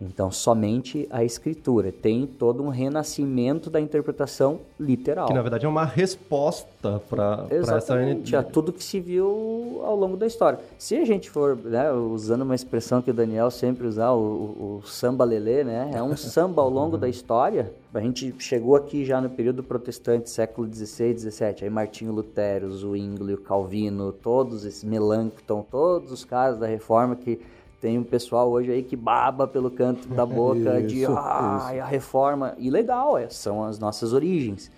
[0.05, 1.91] Então, somente a escritura.
[1.91, 5.27] Tem todo um renascimento da interpretação literal.
[5.27, 9.95] Que na verdade é uma resposta para essa Exatamente, a tudo que se viu ao
[9.95, 10.59] longo da história.
[10.77, 14.87] Se a gente for, né, usando uma expressão que o Daniel sempre usa, o, o-
[14.87, 15.91] samba lelê, né?
[15.93, 17.71] É um samba ao longo da história.
[17.93, 21.55] A gente chegou aqui já no período protestante, século XVI, XVII.
[21.61, 27.39] Aí Martinho Lutero, Zwingli, Calvino, todos esses Melanchthon, todos os caras da Reforma que
[27.83, 31.81] tem um pessoal hoje aí que baba pelo canto da boca de Isso, ah, isso.
[31.81, 32.55] a reforma.
[32.57, 34.71] E legal, é, são as nossas origens.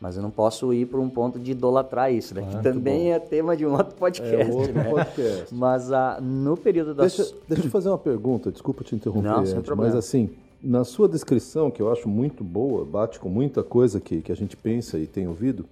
[0.00, 2.46] Mas eu não posso ir para um ponto de idolatrar isso, né?
[2.48, 4.84] que também é tema de um outro podcast, É outro né?
[4.84, 5.52] podcast.
[5.52, 7.02] Mas ah, no período da...
[7.02, 9.92] Deixa, deixa eu fazer uma pergunta, desculpa te interromper, Não, sem Ed, problema.
[9.92, 10.30] mas assim,
[10.62, 14.36] na sua descrição, que eu acho muito boa, bate com muita coisa que, que a
[14.36, 15.64] gente pensa e tem ouvido,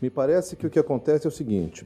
[0.00, 1.84] me parece que o que acontece é o seguinte: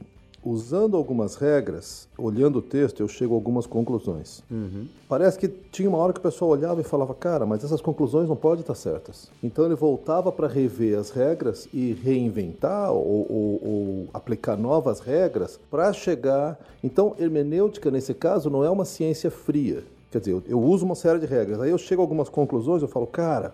[0.49, 4.43] usando algumas regras, olhando o texto, eu chego a algumas conclusões.
[4.49, 4.87] Uhum.
[5.09, 8.27] Parece que tinha uma hora que o pessoal olhava e falava, cara, mas essas conclusões
[8.29, 9.29] não podem estar certas.
[9.43, 15.59] Então ele voltava para rever as regras e reinventar ou, ou- ou aplicar novas regras
[15.69, 16.59] para chegar.
[16.83, 19.83] Então, hermenêutica, nesse caso, não é uma ciência fria.
[20.11, 22.81] Quer dizer, eu, eu uso uma série de regras, aí eu chego a algumas conclusões,
[22.81, 23.53] eu falo, cara,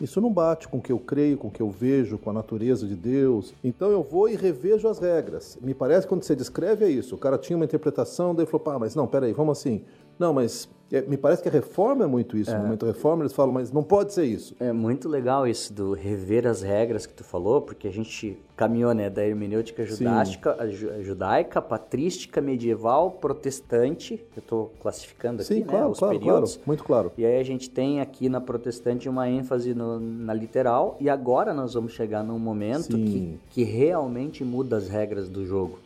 [0.00, 2.32] isso não bate com o que eu creio, com o que eu vejo, com a
[2.32, 3.52] natureza de Deus.
[3.64, 5.58] Então eu vou e revejo as regras.
[5.60, 7.14] Me parece que quando você descreve é isso.
[7.14, 9.82] O cara tinha uma interpretação, daí falou, pá, mas não, peraí, vamos assim.
[10.18, 12.50] Não, mas é, me parece que a reforma é muito isso.
[12.50, 14.54] No momento da reforma eles falam, mas não pode ser isso.
[14.58, 18.92] É muito legal isso do rever as regras que tu falou, porque a gente caminhou
[18.94, 20.56] né, da hermenêutica judástica,
[21.02, 24.14] judaica, patrística, medieval, protestante.
[24.36, 26.18] Eu estou classificando aqui Sim, né, claro, os claro, claro.
[26.20, 26.60] períodos.
[26.66, 27.12] Muito claro.
[27.16, 31.52] E aí a gente tem aqui na protestante uma ênfase no- na literal, e agora
[31.54, 35.78] nós vamos chegar num momento que, que realmente muda as regras do jogo.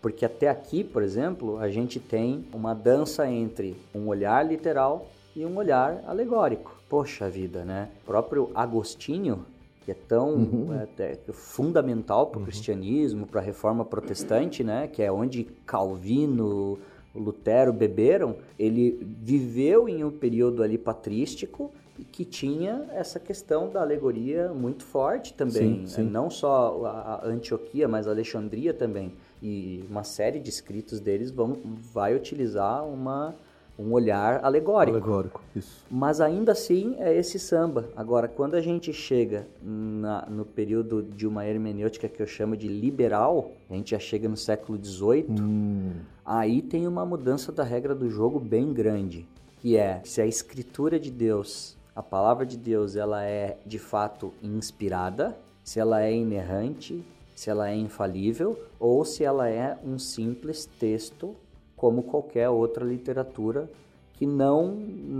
[0.00, 5.44] Porque até aqui, por exemplo, a gente tem uma dança entre um olhar literal e
[5.44, 6.76] um olhar alegórico.
[6.88, 7.88] Poxa vida, né?
[8.02, 9.44] O próprio Agostinho,
[9.84, 14.88] que é tão é, até fundamental para o cristianismo, para a reforma protestante, né?
[14.88, 16.78] Que é onde Calvino,
[17.14, 21.72] Lutero beberam, ele viveu em um período ali patrístico
[22.12, 25.80] que tinha essa questão da alegoria muito forte também.
[25.80, 26.02] Sim, sim.
[26.04, 29.12] Não só a a Antioquia, mas a Alexandria também.
[29.42, 31.56] E uma série de escritos deles vão,
[31.92, 33.34] vai utilizar uma,
[33.78, 34.96] um olhar alegórico.
[34.98, 35.84] Alegórico, isso.
[35.90, 37.88] Mas ainda assim é esse samba.
[37.96, 42.68] Agora, quando a gente chega na- no período de uma hermenêutica que eu chamo de
[42.68, 45.92] liberal, a gente já chega no século XVIII, Hum,
[46.24, 49.26] aí tem uma mudança da regra do jogo bem grande,
[49.60, 54.32] que é se a escritura de Deus, a palavra de Deus, ela é de fato
[54.42, 57.02] inspirada, se ela é inerrante,
[57.40, 61.34] se ela é infalível ou se ela é um simples texto
[61.74, 63.66] como qualquer outra literatura
[64.12, 64.66] que não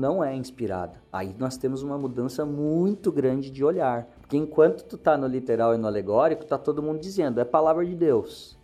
[0.02, 1.00] não é inspirada.
[1.10, 5.74] Aí nós temos uma mudança muito grande de olhar, porque enquanto tu tá no literal
[5.74, 8.54] e no alegórico, tá todo mundo dizendo é palavra de Deus.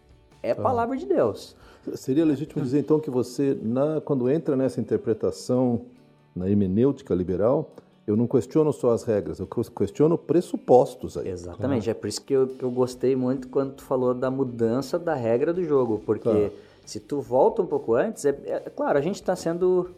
[0.42, 1.56] É palavra de Deus.
[1.94, 5.86] Seria legítimo dizer então que você, na- quando entra nessa interpretação
[6.34, 7.70] na hermenêutica liberal,
[8.06, 11.28] eu não questiono só as regras, eu questiono pressupostos aí.
[11.28, 14.98] Exatamente, é por isso que eu, que eu gostei muito quando tu falou da mudança
[14.98, 16.50] da regra do jogo, porque Tá.
[16.84, 19.90] se tu volta um pouco antes, é, é- claro, a gente está sendo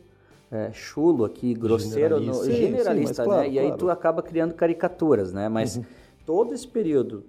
[0.50, 2.44] é, chulo aqui, grosseiro, no- Generalista.
[2.46, 3.48] Sim, sim, generalista, claro, né?
[3.50, 3.78] E aí claro.
[3.80, 5.46] tu acaba criando caricaturas, né?
[5.46, 5.78] Mas
[6.24, 7.22] todo esse período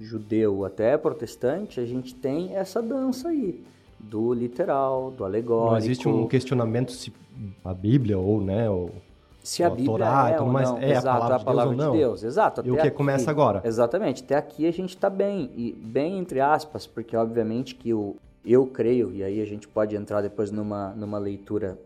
[0.00, 3.62] judeu até protestante, a gente tem essa dança aí
[4.00, 5.70] do literal, do alegórico.
[5.70, 7.12] Não existe um questionamento se
[7.64, 8.90] a Bíblia ou, né, ou
[9.42, 11.74] se a Ó, Bíblia Torá é tudo mais, é a exato, palavra a de palavra
[11.74, 11.98] Deus ou de?
[11.98, 12.62] Deus, exato.
[12.64, 13.62] E o que começa agora?
[13.64, 18.16] Exatamente, até aqui a gente está bem, e bem entre aspas, porque obviamente que o,
[18.44, 21.78] eu creio, e aí a gente pode entrar depois numa, numa leitura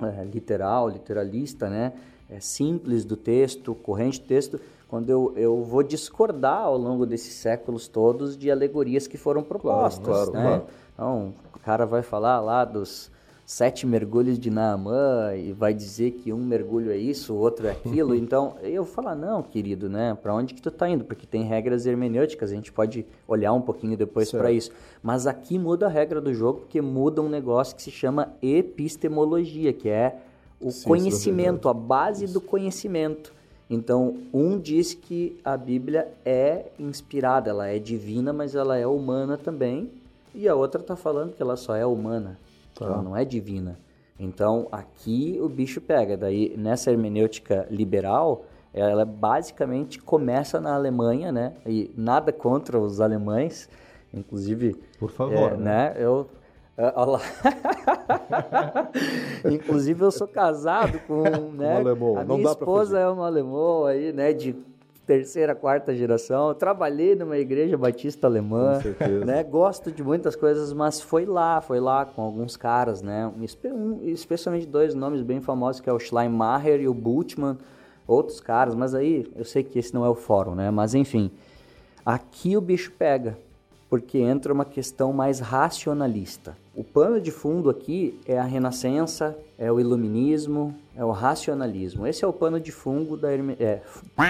[0.00, 1.92] é, literal, literalista, né?
[2.28, 7.34] É, simples do texto, corrente do texto, quando eu, eu vou discordar ao longo desses
[7.34, 10.42] séculos todos de alegorias que foram propostas, claro, né?
[10.42, 10.66] claro.
[10.92, 13.10] Então, o cara vai falar lá dos
[13.46, 17.70] sete mergulhos de Naamã e vai dizer que um mergulho é isso, o outro é
[17.70, 18.12] aquilo.
[18.18, 20.18] então, eu vou falar, não, querido, né?
[20.20, 21.04] Para onde que tu tá indo?
[21.04, 24.72] Porque tem regras hermenêuticas, a gente pode olhar um pouquinho depois para isso.
[25.00, 29.72] Mas aqui muda a regra do jogo, porque muda um negócio que se chama epistemologia,
[29.72, 30.18] que é
[30.60, 33.32] o da conhecimento, a base do conhecimento.
[33.70, 39.36] Então, um diz que a Bíblia é inspirada, ela é divina, mas ela é humana
[39.36, 39.90] também.
[40.34, 42.38] E a outra está falando que ela só é humana,
[42.76, 43.78] que ela não é divina.
[44.18, 46.16] Então, aqui o bicho pega.
[46.16, 51.54] Daí, nessa hermenêutica liberal, ela basicamente começa na Alemanha, né?
[51.66, 53.68] E nada contra os alemães,
[54.12, 54.76] inclusive...
[54.98, 55.64] Por favor, é, né?
[55.64, 55.94] né?
[55.98, 56.28] Eu...
[56.76, 57.20] é, olha lá.
[59.50, 64.12] Inclusive eu sou casado com né, alemão, a não minha esposa é um alemão aí,
[64.12, 64.54] né, de
[65.06, 66.48] terceira, quarta geração.
[66.48, 68.80] Eu trabalhei numa igreja batista alemã,
[69.24, 69.44] né?
[69.44, 73.26] Gosto de muitas coisas, mas foi lá, foi lá com alguns caras, né?
[73.26, 77.56] Um um- especialmente dois nomes bem famosos que é o Schleimacher e o Bultmann,
[78.06, 80.70] outros caras, mas aí eu sei que esse não é o fórum, né?
[80.70, 81.30] Mas enfim,
[82.04, 83.38] aqui o bicho pega,
[83.88, 86.56] porque entra uma questão mais racionalista.
[86.74, 92.06] O pano de fundo aqui é a renascença, é o iluminismo, é o racionalismo.
[92.06, 93.56] Esse é o pano de fungo da herme...
[93.60, 93.80] é,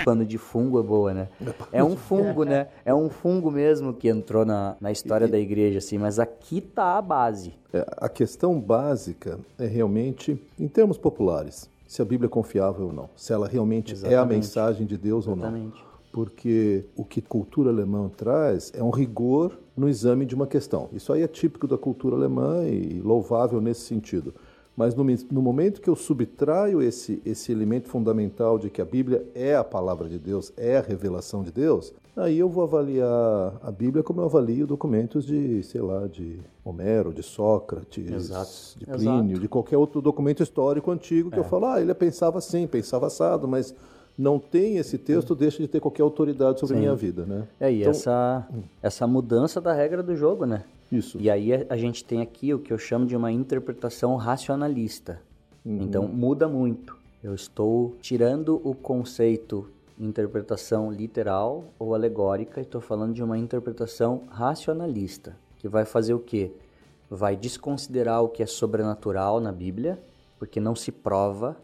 [0.04, 1.28] pano de fungo é boa, né?
[1.72, 2.68] É um fungo, né?
[2.84, 6.98] É um fungo mesmo que entrou na, na história da igreja assim, mas aqui tá
[6.98, 7.54] a base.
[7.72, 12.92] É, a questão básica é realmente, em termos populares, se a Bíblia é confiável ou
[12.92, 13.08] não.
[13.16, 14.34] Se ela realmente é a Exatamente.
[14.34, 15.44] mensagem de Deus ou não.
[15.44, 15.84] Exatamente.
[16.10, 20.88] Porque o que cultura alemã traz é um rigor no exame de uma questão.
[20.92, 24.34] Isso aí é típico da cultura alemã e louvável nesse sentido.
[24.76, 29.26] Mas no, no momento que eu subtraio esse, esse elemento fundamental de que a Bíblia
[29.34, 33.72] é a palavra de Deus, é a revelação de Deus, aí eu vou avaliar a
[33.72, 38.50] Bíblia como eu avalio documentos de, sei lá, de Homero, de Sócrates, Exato.
[38.78, 38.98] de Exato.
[38.98, 43.06] Plínio, de qualquer outro documento histórico antigo que eu falo, ah, ele pensava assim, pensava
[43.06, 43.74] assado, mas
[44.18, 47.46] não tem esse texto, deixa de ter qualquer autoridade sobre a minha vida, né?
[47.60, 48.46] É, e Então, essa,
[48.82, 50.64] essa mudança da regra do jogo, né?
[50.90, 51.18] Isso.
[51.20, 55.20] E aí a- gente tem aqui o que eu chamo de uma interpretação racionalista.
[55.64, 55.78] Uhum.
[55.82, 56.96] Então muda muito.
[57.22, 59.68] Eu estou tirando o conceito
[59.98, 66.18] interpretação literal ou alegórica e estou falando de uma interpretação racionalista, que vai fazer o
[66.18, 66.52] quê?
[67.08, 69.98] Vai desconsiderar o que é sobrenatural na Bíblia,
[70.38, 71.56] porque não se prova,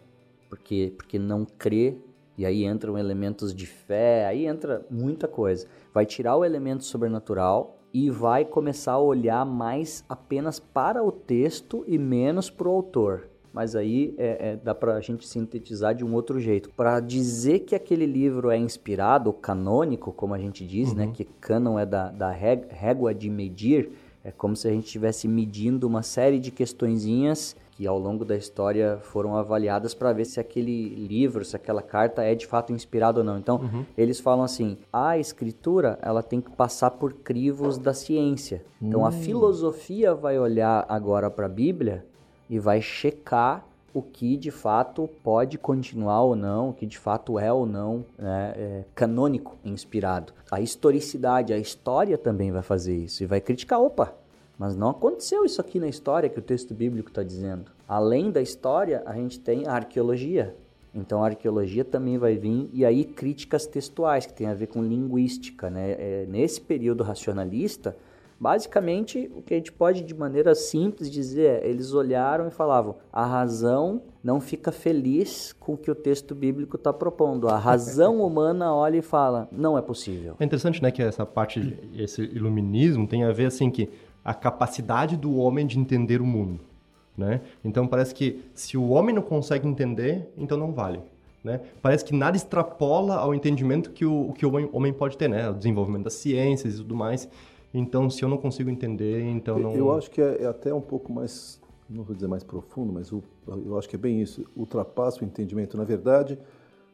[0.49, 1.97] porque, porque não crê,
[2.39, 5.67] e aí entram elementos de fé, aí entra muita coisa.
[5.93, 11.85] Vai tirar o elemento sobrenatural e vai começar a olhar mais apenas para o texto
[11.87, 13.29] e menos para o autor.
[13.53, 16.71] Mas aí é, é, dá para a gente sintetizar de um outro jeito.
[16.71, 21.11] Para dizer que aquele livro é inspirado, canônico, como a gente diz, né?
[21.13, 23.91] Que cânon é da, da rég- régua de medir.
[24.25, 28.37] É como se a gente estivesse medindo uma série de questõezinhas que ao longo da
[28.37, 33.21] história foram avaliadas para ver se aquele livro, se aquela carta é de fato inspirada
[33.21, 33.39] ou não.
[33.39, 38.65] Então, eles falam assim: a escritura ela tem que passar por crivos da ciência.
[38.81, 42.05] Então, a filosofia vai olhar agora para a Bíblia
[42.49, 47.39] e vai checar o que de fato pode continuar ou não, o que de fato
[47.39, 50.33] é ou não né, é, canônico, inspirado.
[50.51, 54.15] A historicidade, a história também vai fazer isso e vai criticar, opa,
[54.63, 57.73] mas não aconteceu isso aqui na história que o texto bíblico está dizendo.
[57.89, 60.55] Além da história, a gente tem a arqueologia.
[60.95, 64.81] Então a arqueologia também vai vir e aí críticas textuais que tem a ver com
[64.81, 65.97] linguística, né?
[65.99, 67.97] É, nesse período racionalista,
[68.39, 72.95] basicamente o que a gente pode de maneira simples dizer é, eles olharam e falavam:
[73.13, 77.49] a razão não fica feliz com o que o texto bíblico está propondo.
[77.49, 80.37] A razão humana olha e fala: não é possível.
[80.39, 83.91] É interessante, né, que essa parte, esse iluminismo tem a ver, assim, que
[84.25, 86.61] a capacidade do homem de entender o mundo,
[87.17, 87.41] né?
[87.65, 91.01] Então parece que se o homem não consegue entender, então não vale,
[91.43, 91.61] né?
[91.81, 95.51] Parece que nada extrapola ao entendimento que o, que o homem- pode ter, né?
[95.51, 97.29] O desenvolvimento das ciências e tudo mais.
[97.75, 99.75] Então, se eu não consigo entender, então não...
[99.75, 103.11] Eu acho que é, é até um pouco mais, não vou dizer mais profundo, mas
[103.11, 103.23] o-
[103.67, 104.45] eu acho que é bem isso.
[104.55, 105.77] Ultrapassa o entendimento.
[105.77, 106.39] Na verdade,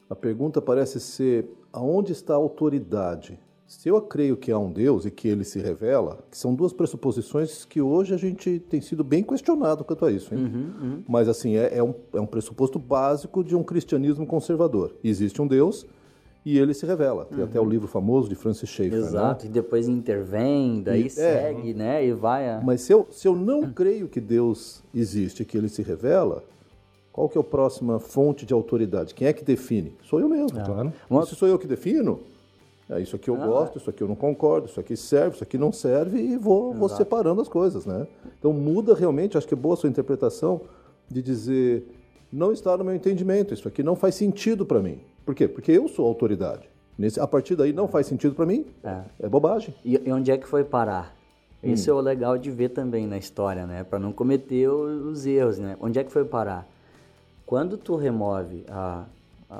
[0.09, 3.39] a pergunta parece ser aonde está a autoridade
[3.69, 6.73] Se eu creio que há um Deus e que ele se revela, que são duas
[6.73, 10.35] pressuposições que hoje a gente tem sido bem questionado quanto a isso.
[10.35, 10.41] Hein?
[10.41, 11.03] Uhum, uhum.
[11.07, 14.95] Mas, assim, é, é, um, é um pressuposto básico de um cristianismo conservador.
[15.05, 15.85] Existe um Deus
[16.47, 17.27] e ele se revela.
[17.27, 19.01] Tem até o livro famoso de Francis Schaeffer.
[19.01, 19.07] Uhum.
[19.07, 19.51] Exato, Né?
[19.51, 21.11] e depois intervém, daí E- é.
[21.11, 22.07] segue, né?
[22.07, 22.63] E vai a...
[22.65, 26.43] Mas se eu, se eu não creio que Deus existe e que ele se revela,
[27.13, 29.13] qual que é a próxima fonte de autoridade?
[29.13, 29.93] Quem é que define?
[30.05, 30.59] Sou eu mesmo.
[30.65, 30.91] Claro.
[31.11, 32.21] Uma- E se sou eu que defino,
[32.91, 33.47] é isso aqui eu Ah.
[33.47, 36.73] gosto, isso aqui eu não concordo, isso aqui serve, isso aqui não serve e vou,
[36.73, 38.07] vou separando as coisas, né?
[38.39, 40.61] Então muda realmente, acho que é boa a sua interpretação
[41.09, 41.87] de dizer
[42.33, 44.99] não está no meu entendimento, isso aqui não faz sentido para mim.
[45.25, 45.49] Por quê?
[45.49, 46.69] Porque eu sou autoridade.
[46.99, 49.01] Nesse, a partir daí não faz sentido para mim, É.
[49.21, 49.75] é bobagem.
[49.85, 51.15] E, e onde é que foi parar?
[51.63, 51.73] Hum.
[51.73, 53.85] Isso é o legal de ver também na história, né?
[53.85, 55.77] Para não cometer os erros, né?
[55.81, 56.67] Onde é que foi parar?
[57.47, 59.05] Quando tu remove a-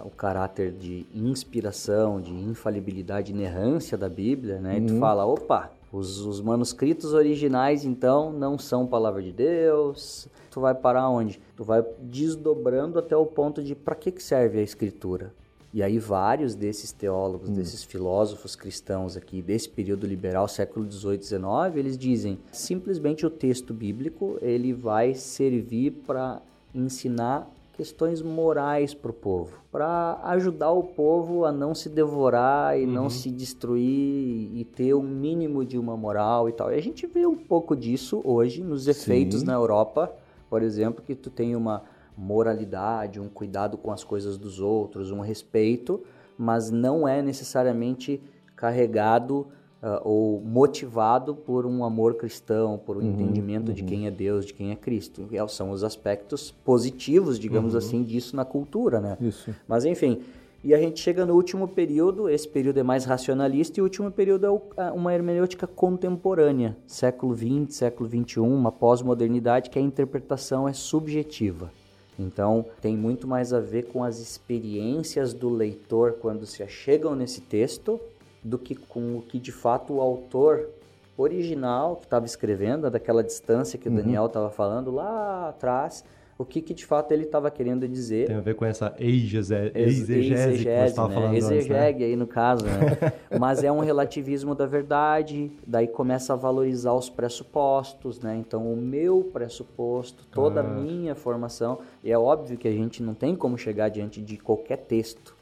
[0.05, 4.77] o caráter de inspiração, de infalibilidade, inerrância da Bíblia, né?
[4.77, 4.87] E Uhum.
[4.87, 10.29] tu fala, opa, os, os manuscritos originais, então, não são palavra de Deus.
[10.51, 11.41] Tu vai parar onde?
[11.57, 15.33] Tu vai desdobrando até o ponto de para que, que serve a Escritura?
[15.73, 21.43] E aí vários desses teólogos, desses filósofos cristãos aqui, desse período liberal, século XVIII, XIX,
[21.77, 26.41] eles dizem simplesmente o texto bíblico ele vai servir para
[26.75, 27.47] ensinar
[27.79, 33.09] questões morais para o povo, para ajudar o povo a não se devorar e não
[33.09, 36.73] se destruir e ter um mínimo de uma moral e tal.
[36.73, 39.47] E a gente vê um pouco disso hoje nos efeitos Sim.
[39.47, 40.13] na Europa,
[40.51, 41.85] por exemplo, que tu tem uma
[42.17, 46.03] moralidade, um cuidado com as coisas dos outros, um respeito,
[46.37, 48.21] mas não é necessariamente
[48.57, 49.47] carregado
[49.83, 54.53] ah, ou motivado por um amor cristão, por um entendimento de quem é Deus, de
[54.53, 55.29] quem é Cristo.
[55.31, 59.17] E são os aspectos positivos, digamos assim, disso na cultura, né?
[59.21, 59.55] Isso.
[59.69, 60.21] Mas enfim,
[60.65, 64.11] e a gente chega no último período, esse período é mais racionalista, e o último
[64.11, 70.73] período é uma hermenêutica contemporânea, século XX, século XXI, uma pós-modernidade, que a interpretação é
[70.73, 71.71] subjetiva.
[72.19, 77.41] Então, tem muito mais a ver com as experiências do leitor quando se achegam nesse
[77.41, 78.01] texto,
[78.43, 80.69] do que com o que de fato o autor
[81.17, 86.05] original que estava escrevendo, daquela distância que o Daniel estava falando lá atrás,
[86.39, 88.29] o que, que de fato ele estava querendo dizer.
[88.29, 91.15] Tem a ver com essa exegese, Ex- exegese que você estava né?
[91.15, 91.87] falando antes, né?
[91.89, 93.13] Aí no caso, né?
[93.41, 98.37] Mas é um relativismo da verdade, daí começa a valorizar os pressupostos, né?
[98.37, 100.69] Então o meu pressuposto, toda a Ah.
[100.69, 104.77] minha formação, e é óbvio que a gente não tem como chegar diante de qualquer
[104.79, 105.35] texto,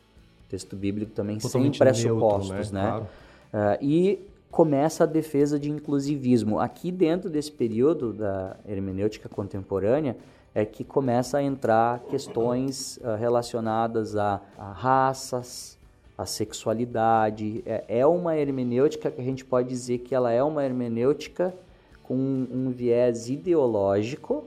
[0.49, 2.83] texto bíblico também sem Totalmente pressupostos, neutro, né?
[2.83, 3.07] Claro.
[3.53, 4.21] Ah, e
[4.51, 6.59] começa a defesa de inclusivismo.
[6.59, 10.17] Aqui dentro desse período da hermenêutica contemporânea
[10.55, 15.77] é que começa a entrar questões ah, relacionadas a, a raças,
[16.17, 17.63] a sexualidade.
[17.67, 21.55] É, é uma hermenêutica que a gente pode dizer que ela é uma hermenêutica
[22.03, 24.45] com um viés ideológico,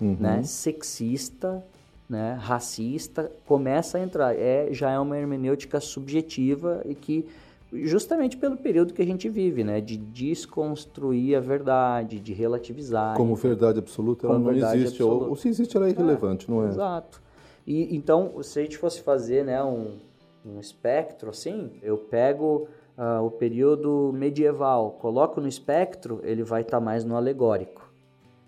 [0.00, 1.64] né, sexista,
[2.08, 4.34] né, racista, começa a entrar.
[4.34, 7.26] É, já é uma hermenêutica subjetiva e que
[7.72, 13.16] justamente pelo período que a gente vive, né, de desconstruir a verdade, de relativizar.
[13.16, 15.02] Como verdade absoluta, ela não existe.
[15.02, 16.68] Ou, ou se existe, ela é irrelevante, não é?
[16.68, 17.20] Exato.
[17.66, 19.96] E então, se a gente fosse fazer, né, um,
[20.44, 26.80] um espectro assim, eu pego ah, o período medieval, coloco no espectro, ele vai estar
[26.80, 27.88] mais no alegórico.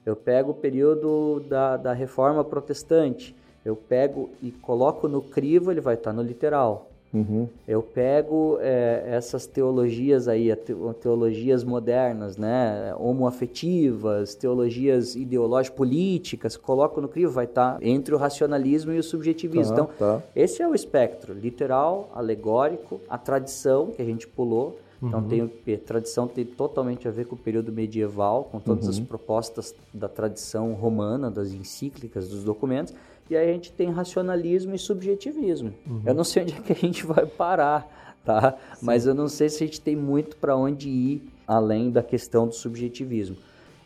[0.04, 5.80] Eu pego o período da, da reforma protestante, eu pego e coloco no crivo, ele
[5.80, 6.90] vai estar no literal.
[7.12, 7.48] Uhum.
[7.66, 10.54] Eu pego é, essas teologias aí,
[11.00, 18.92] teologias modernas, né, homoafetivas, teologias ideológicas, políticas, coloco no crivo, vai estar entre o racionalismo
[18.92, 19.74] e o subjetivismo.
[19.74, 20.22] Tá, então, tá.
[20.36, 24.78] esse é o espectro, literal, alegórico, a tradição que a gente pulou.
[25.02, 28.86] Então tem o a tradição tem totalmente a ver com o período medieval, com todas
[28.86, 32.92] as propostas da tradição romana, das encíclicas, dos documentos.
[33.30, 35.72] E aí a gente tem racionalismo e subjetivismo.
[36.04, 38.56] Eu não sei onde é que a gente vai parar, tá?
[38.82, 42.48] Mas eu não sei se a gente tem muito para onde ir além da questão
[42.48, 43.36] do subjetivismo.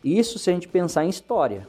[0.03, 1.69] Isso se a gente pensar em história.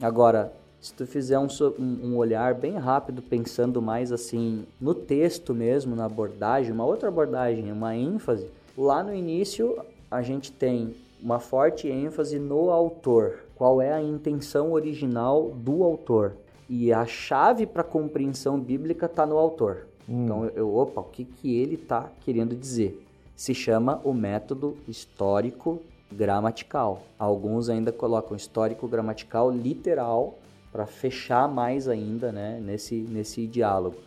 [0.00, 1.46] Agora, se tu fizer um,
[1.78, 7.08] um- um olhar bem rápido, pensando mais assim no texto mesmo, na abordagem, uma outra
[7.08, 8.46] abordagem, uma ênfase,
[8.78, 9.76] lá no início
[10.10, 13.40] a gente tem uma forte ênfase no autor.
[13.56, 16.32] Qual é a intenção original do autor?
[16.74, 19.88] E a chave para a compreensão bíblica está no autor.
[20.08, 23.06] Então, eu, opa, o que, que ele está querendo dizer?
[23.36, 27.02] Se chama o método histórico gramatical.
[27.18, 30.38] Alguns ainda colocam histórico gramatical literal
[30.72, 33.98] para fechar mais ainda né, nesse, nesse diálogo.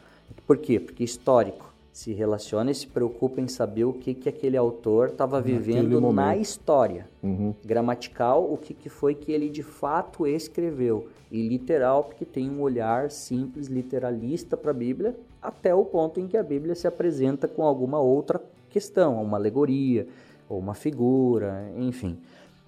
[0.47, 0.80] Por quê?
[0.80, 5.39] Porque histórico se relaciona e se preocupa em saber o que, que aquele autor estava
[5.39, 6.41] vivendo na momento.
[6.41, 7.08] história.
[7.24, 7.56] Uhum.
[7.64, 11.08] Gramatical, o que, que foi que ele de fato escreveu.
[11.32, 16.28] E literal, porque tem um olhar simples, literalista para a Bíblia, até o ponto em
[16.28, 20.06] que a Bíblia se apresenta com alguma outra questão, uma alegoria,
[20.50, 22.18] ou uma figura, enfim.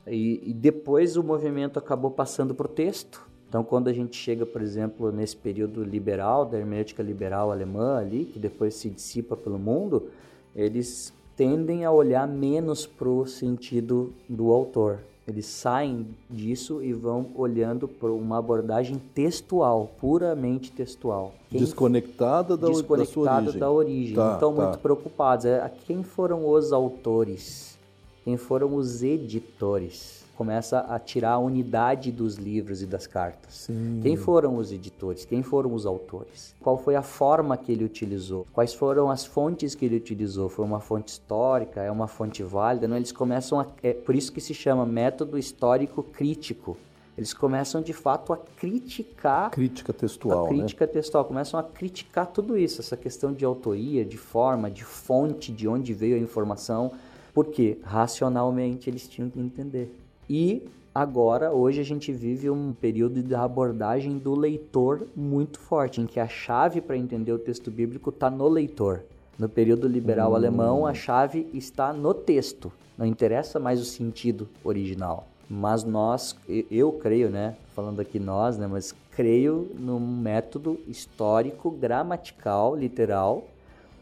[0.07, 3.26] E, e depois o movimento acabou passando para o texto.
[3.47, 8.25] Então, quando a gente chega, por exemplo, nesse período liberal, da hermenêutica liberal alemã ali,
[8.25, 10.09] que depois se dissipa pelo mundo,
[10.55, 14.99] eles tendem a olhar menos para o sentido do autor.
[15.27, 21.33] Eles saem disso e vão olhando para uma abordagem textual, puramente textual.
[21.49, 23.59] Quem Desconectada da, da sua desconectada origem.
[23.59, 24.15] da origem.
[24.15, 24.63] Tá, Então, tá.
[24.63, 25.45] muito preocupados.
[25.45, 27.77] É, quem foram os autores?
[28.23, 30.25] Quem foram os editores?
[30.37, 33.55] Começa a tirar a unidade dos livros e das cartas.
[33.55, 33.99] Sim.
[34.03, 35.25] Quem foram os editores?
[35.25, 36.53] Quem foram os autores?
[36.61, 38.45] Qual foi a forma que ele utilizou?
[38.53, 40.47] Quais foram as fontes que ele utilizou?
[40.47, 41.81] Foi uma fonte histórica?
[41.81, 42.87] É uma fonte válida?
[42.87, 43.65] Não, eles começam a.
[43.81, 46.77] É por isso que se chama método histórico crítico.
[47.17, 50.57] Eles começam de fato a criticar Crítica textual, a né?
[50.57, 55.51] crítica textual, começam a criticar tudo isso, essa questão de autoria, de forma, de fonte,
[55.51, 56.91] de onde veio a informação,
[57.33, 59.91] porque racionalmente eles tinham que entender.
[60.29, 66.05] E agora, hoje, a gente vive um período de abordagem do leitor muito forte, em
[66.05, 69.03] que a chave para entender o texto bíblico está no leitor.
[69.39, 75.27] No período liberal alemão, a chave está no texto, não interessa mais o sentido original.
[75.49, 76.35] Mas nós,
[76.69, 83.45] eu creio, né, falando aqui nós, né, mas creio num método histórico, gramatical, literal,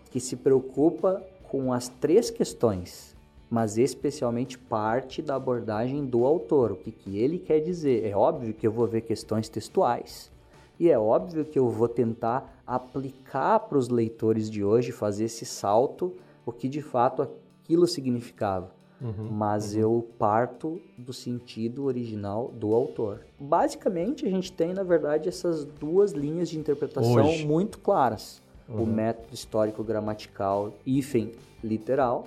[0.10, 3.15] que se preocupa com as três questões,
[3.50, 8.06] mas especialmente parte da abordagem do autor, o que, que ele quer dizer.
[8.06, 10.32] É óbvio que eu vou ver questões textuais,
[10.80, 15.46] e é óbvio que eu vou tentar aplicar para os leitores de hoje, fazer esse
[15.46, 16.14] salto,
[16.46, 18.72] o que de fato aquilo significava.
[19.32, 23.22] Mas eu parto do sentido original do autor.
[23.40, 27.46] Basicamente, a gente tem, na verdade, essas duas linhas de interpretação Hoje.
[27.46, 28.42] muito claras.
[28.68, 31.34] O método histórico gramatical, hífen
[31.64, 32.26] literal,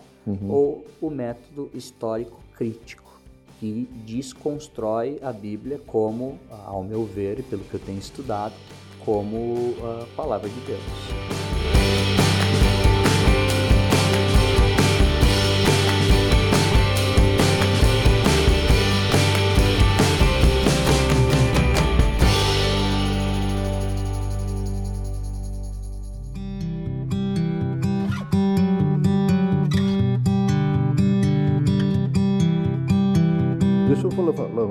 [0.48, 3.20] ou o método histórico crítico,
[3.58, 8.54] que desconstrói a Bíblia como, ao meu ver, e pelo que eu tenho estudado,
[9.04, 11.77] como a palavra de Deus.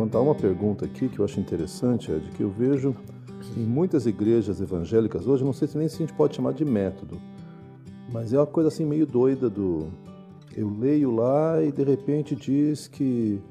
[0.08, 2.96] Levantar uma pergunta aqui que eu acho interessante, Ed, que eu vejo
[3.58, 6.64] em muitas igrejas evangélicas hoje, não sei se nem se a gente pode chamar de
[6.64, 7.20] método,
[8.12, 9.90] mas é uma coisa assim meio doida do
[10.56, 13.42] eu leio lá e de repente diz que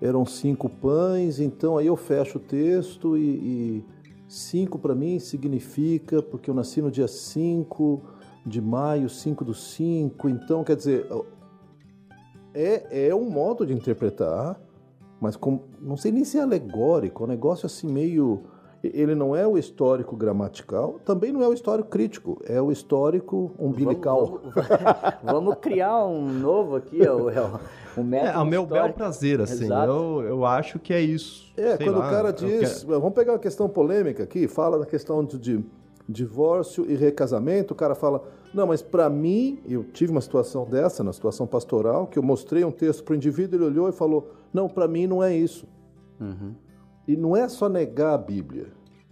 [0.00, 3.84] eram cinco pães, então aí eu fecho o texto e, e
[4.26, 8.02] cinco para mim significa porque eu nasci no dia 5
[8.44, 11.06] de maio, 5 do 5, então quer dizer,
[12.52, 14.58] é, é um modo de interpretar,
[15.22, 18.42] mas com, não sei nem se é alegórico, é um negócio assim meio.
[18.84, 23.52] Ele não é o histórico gramatical, também não é o histórico crítico, é o histórico
[23.56, 24.40] umbilical.
[24.42, 28.74] Vamos, vamos- vamos criar um novo aqui, o, o, o método É, a meu bel
[28.78, 28.98] histórico.
[28.98, 29.66] prazer, assim.
[29.66, 29.88] Exato.
[29.88, 31.52] Eu, eu acho que é isso.
[31.56, 32.82] É, Sei quando lá, o cara diz.
[32.82, 35.64] quero- Vamos pegar uma questão polêmica aqui, fala da questão de, de
[36.08, 37.72] divórcio e recasamento.
[37.72, 38.22] O cara fala:
[38.52, 42.64] Não, mas para mim, eu tive uma situação dessa, na situação pastoral, que eu mostrei
[42.64, 45.66] um texto para o indivíduo, ele olhou e falou: Não, para mim não é isso.
[46.20, 46.54] Uhum.
[47.06, 48.66] E não é só negar a Bíblia,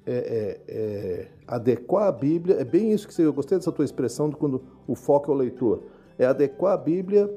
[0.07, 2.57] é, é- é adequar a Bíblia.
[2.57, 5.34] É bem isso que você, eu gostei dessa tua expressão de quando o foco é
[5.34, 5.82] o leitor.
[6.18, 7.30] É adequar a Bíblia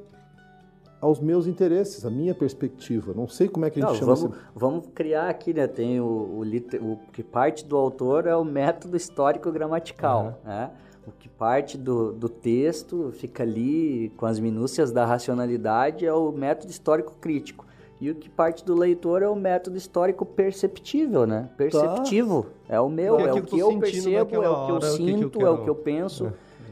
[1.03, 3.13] aos meus interesses, à minha perspectiva.
[3.13, 5.67] Não sei como é que a gente Não, chama vamos, vamos criar aqui, né?
[5.67, 6.41] Tem o, o,
[6.81, 10.71] o que parte do autor é o método histórico gramatical, né?
[11.05, 16.31] O que parte do, do texto fica ali com as minúcias da racionalidade é o
[16.31, 17.65] método histórico crítico.
[17.99, 21.49] E o que parte do leitor é o método histórico perceptível, né?
[21.57, 22.45] Perceptivo.
[22.69, 24.65] É o meu, é é, o que eu percebo, é o que eu hora, o
[24.65, 26.31] que eu sinto, é o que eu penso.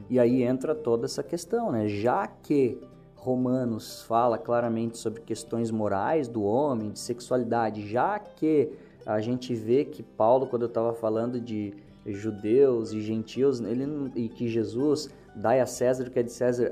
[0.09, 1.89] E aí entra toda essa questão, né?
[1.89, 2.81] Já que
[3.21, 8.71] Romanos fala claramente sobre questões morais do homem, de sexualidade, já que
[9.05, 11.71] a gente vê que Paulo, quando eu estava falando de
[12.03, 16.71] judeus e gentios, ele e que Jesus dai a César o que é de César,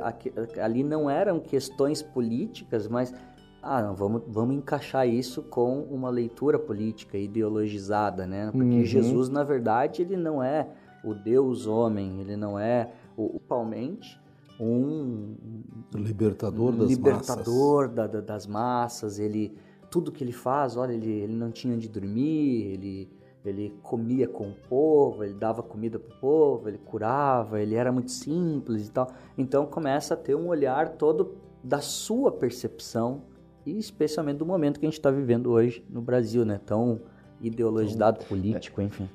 [0.60, 3.14] ali não eram questões políticas, mas
[3.62, 8.50] ah, não, vamos, vamos encaixar isso com uma leitura política ideologizada, né?
[8.52, 8.86] Porque Uhum.
[8.86, 10.68] Jesus, na verdade, ele não é
[11.04, 14.19] o Deus homem, ele não é o, Palmente,
[14.60, 15.36] um
[15.96, 17.96] libertador das libertador massas.
[17.96, 19.20] Da, da, das massas.
[19.20, 19.56] Ele
[19.90, 23.10] tudo que ele faz, olha, ele, ele não tinha onde dormir, ele
[23.44, 27.92] ele comia com o povo, ele dava comida para o povo, ele curava, ele era
[27.92, 29.10] muito simples e tal.
[29.38, 33.24] Então começa a ter um olhar todo da sua percepção
[33.66, 36.60] e especialmente do momento que a gente está vivendo hoje no Brasil, né?
[36.66, 37.00] Tão
[37.42, 39.10] ideologizado, político, enfim.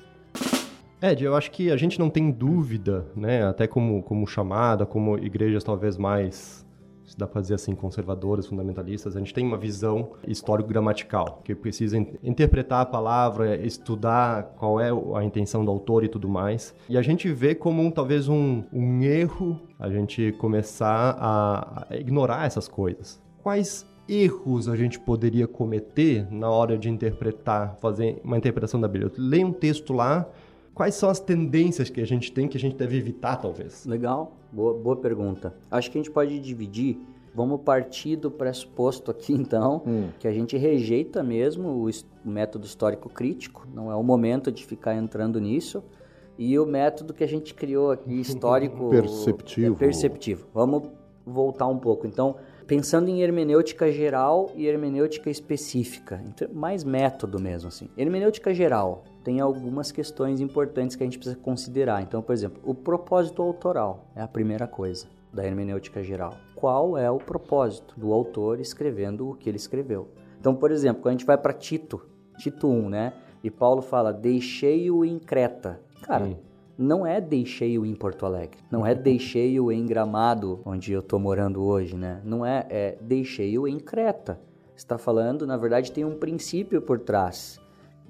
[1.04, 3.44] Ed, eu acho que a gente não tem dúvida, né?
[3.46, 6.64] Até como, como chamada, como igrejas talvez mais
[7.04, 11.98] se dá para dizer assim, conservadoras, fundamentalistas, a gente tem uma visão histórico-gramatical, que precisa
[12.22, 16.74] interpretar a palavra, estudar qual é a intenção do autor e tudo mais.
[16.88, 22.46] E a gente vê como talvez um, um erro a gente começar a, a ignorar
[22.46, 23.22] essas coisas.
[23.42, 29.12] Quais erros a gente poderia cometer na hora de interpretar, fazer uma interpretação da Bíblia?
[29.16, 30.26] Leia um texto lá,
[30.74, 33.86] quais são as tendências que a gente tem que a gente deve evitar, talvez?
[33.86, 35.54] Legal, boa, boa pergunta.
[35.70, 36.98] Acho que a gente pode dividir.
[37.34, 40.08] Vamos partir do pressuposto aqui, então, hum.
[40.18, 41.88] que a gente rejeita mesmo o,
[42.24, 45.82] o método histórico crítico, não é o momento de ficar entrando nisso.
[46.36, 48.90] E o método que a gente criou aqui, histórico...
[48.90, 49.74] perceptivo.
[49.76, 50.46] É perceptivo.
[50.52, 50.90] Vamos
[51.24, 52.06] voltar um pouco.
[52.06, 56.22] Então, pensando em hermenêutica geral e hermenêutica específica,
[56.52, 57.88] mais método mesmo assim.
[57.96, 62.02] Hermenêutica geral tem algumas questões importantes que a gente precisa considerar.
[62.02, 66.34] Então, por exemplo, o propósito autoral é a primeira coisa da hermenêutica geral.
[66.54, 70.08] Qual é o propósito do autor escrevendo o que ele escreveu?
[70.38, 72.06] Então, por exemplo, quando a gente vai para Tito,
[72.38, 73.14] Tito 1, né?
[73.42, 75.80] E Paulo fala: "Deixei-o em Creta".
[76.02, 76.36] Cara, hum
[76.76, 81.62] não é deixei-o em Porto Alegre, não é deixei-o em Gramado, onde eu estou morando
[81.62, 82.20] hoje, né?
[82.24, 84.40] Não é, é deixei-o em Creta.
[84.76, 87.60] Está falando, na verdade, tem um princípio por trás.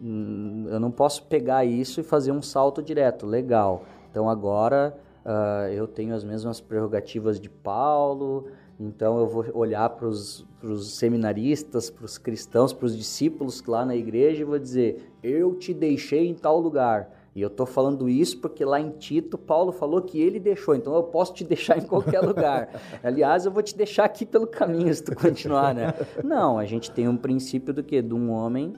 [0.03, 3.27] Hum, eu não posso pegar isso e fazer um salto direto.
[3.27, 3.85] Legal.
[4.11, 8.47] Então agora uh, eu tenho as mesmas prerrogativas de Paulo.
[8.79, 10.45] Então eu vou olhar para os
[10.83, 15.73] seminaristas, para os cristãos, para os discípulos lá na igreja e vou dizer: Eu te
[15.73, 17.11] deixei em tal lugar.
[17.35, 20.95] E eu estou falando isso porque lá em Tito, Paulo falou que ele deixou, então
[20.95, 22.69] eu posso te deixar em qualquer lugar.
[23.03, 25.93] Aliás, eu vou te deixar aqui pelo caminho se tu continuar, né?
[26.23, 28.01] Não, a gente tem um princípio do que?
[28.01, 28.75] De um homem,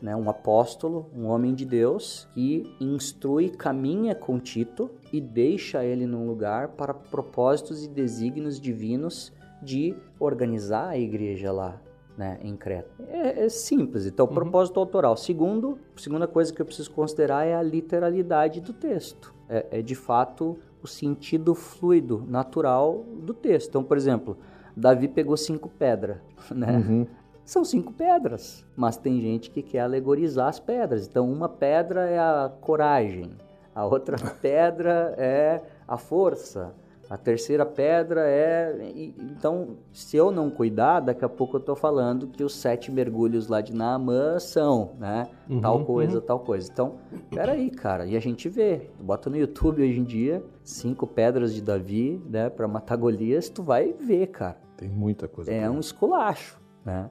[0.00, 6.06] né, um apóstolo, um homem de Deus, que instrui, caminha com Tito e deixa ele
[6.06, 9.32] num lugar para propósitos e desígnios divinos
[9.62, 11.80] de organizar a igreja lá,
[12.16, 12.90] né, em Creta.
[13.08, 14.06] É, é simples.
[14.06, 14.34] Então, uhum.
[14.34, 15.16] propósito autoral.
[15.16, 19.34] Segundo, segunda coisa que eu preciso considerar é a literalidade do texto.
[19.48, 23.68] É, é de fato o sentido fluido, natural do texto.
[23.68, 24.38] Então, por exemplo,
[24.74, 26.18] Davi pegou cinco pedras,
[26.50, 26.78] né?
[26.78, 27.06] Uhum.
[27.44, 31.06] São cinco pedras, mas tem gente que quer alegorizar as pedras.
[31.06, 33.30] Então, uma pedra é a coragem,
[33.74, 36.74] a outra pedra é a força,
[37.10, 38.92] a terceira pedra é.
[39.18, 43.48] Então, se eu não cuidar, daqui a pouco eu estou falando que os sete mergulhos
[43.48, 45.28] lá de Naamã são, né?
[45.48, 46.24] Uhum, tal coisa, uhum.
[46.24, 46.70] tal coisa.
[46.70, 46.94] Então,
[47.28, 48.06] peraí, cara.
[48.06, 48.90] E a gente vê.
[48.96, 52.48] Tu bota no YouTube hoje em dia, cinco pedras de Davi, né?
[52.48, 54.56] Para matar Golias, tu vai ver, cara.
[54.76, 55.52] Tem muita coisa.
[55.52, 57.10] É um esculacho, né?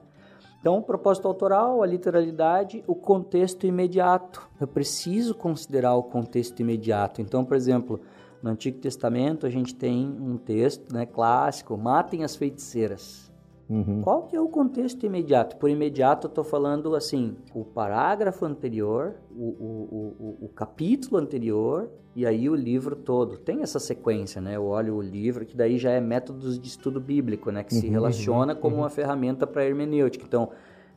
[0.60, 4.46] Então, o propósito autoral, a literalidade, o contexto imediato.
[4.60, 7.22] Eu preciso considerar o contexto imediato.
[7.22, 8.00] Então, por exemplo
[8.42, 13.29] no Antigo Testamento a gente tem um texto né, clássico, matem as feiticeiras.
[13.70, 14.00] Uhum.
[14.02, 15.56] Qual que é o contexto imediato?
[15.56, 21.88] Por imediato eu estou falando assim, o parágrafo anterior, o, o, o, o, capítulo anterior
[22.16, 23.38] e aí o livro todo.
[23.38, 24.56] Tem essa sequência, né?
[24.56, 27.62] Eu olho o livro, que daí já é métodos de estudo bíblico, né?
[27.62, 30.24] Que uhum, se relaciona uhum, como uma ferramenta para hermenêutica.
[30.26, 30.50] Então,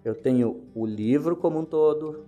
[0.04, 2.26] eu tenho o livro como um todo,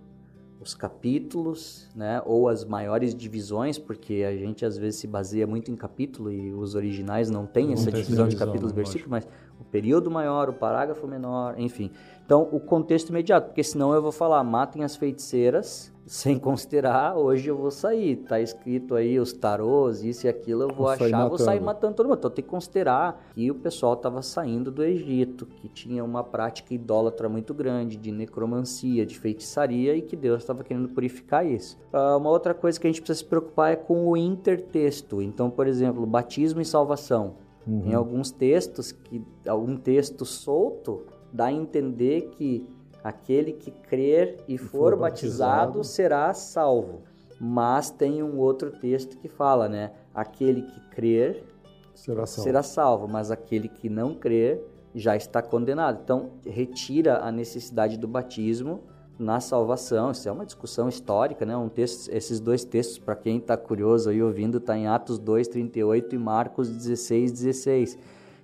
[0.62, 5.70] os capítulos, né, ou as maiores divisões, porque a gente às vezes se baseia muito
[5.70, 9.28] em capítulo e os originais não têm não essa divisão de capítulos e versículos, mas
[9.60, 11.91] o período maior, o parágrafo menor, enfim.
[12.26, 17.47] Então, o contexto imediato, porque senão eu vou falar, matem as feiticeiras, sem considerar, hoje
[17.47, 18.16] eu vou sair.
[18.18, 21.95] Tá escrito aí os tarôs, isso e aquilo, eu vou, vou achar, vou sair matando
[21.95, 22.18] todo mundo.
[22.18, 26.74] Então tem que considerar que o pessoal estava saindo do Egito, que tinha uma prática
[26.74, 31.78] idólatra muito grande de necromancia, de feitiçaria e que Deus estava querendo purificar isso.
[31.93, 35.22] Uh, uma outra coisa que a gente precisa se preocupar é com o intertexto.
[35.22, 37.45] Então, por exemplo, batismo e salvação.
[37.68, 37.88] Uhum.
[37.88, 42.68] Em alguns textos, que algum texto solto dá a entender que
[43.05, 47.03] Aquele que crer e for, for batizado, batizado será salvo.
[47.39, 49.91] Mas tem um outro texto que fala, né?
[50.11, 51.43] Aquele que crer
[51.93, 52.43] será salvo.
[52.43, 54.59] será salvo, mas aquele que não crer
[54.95, 55.99] já está condenado.
[56.03, 58.82] Então, retira a necessidade do batismo
[59.18, 60.11] na salvação.
[60.11, 61.55] Isso é uma discussão histórica, né?
[61.55, 65.47] Um texto, esses dois textos, para quem está curioso aí ouvindo, está em Atos 2,
[65.47, 67.97] 38 e Marcos 16, 16.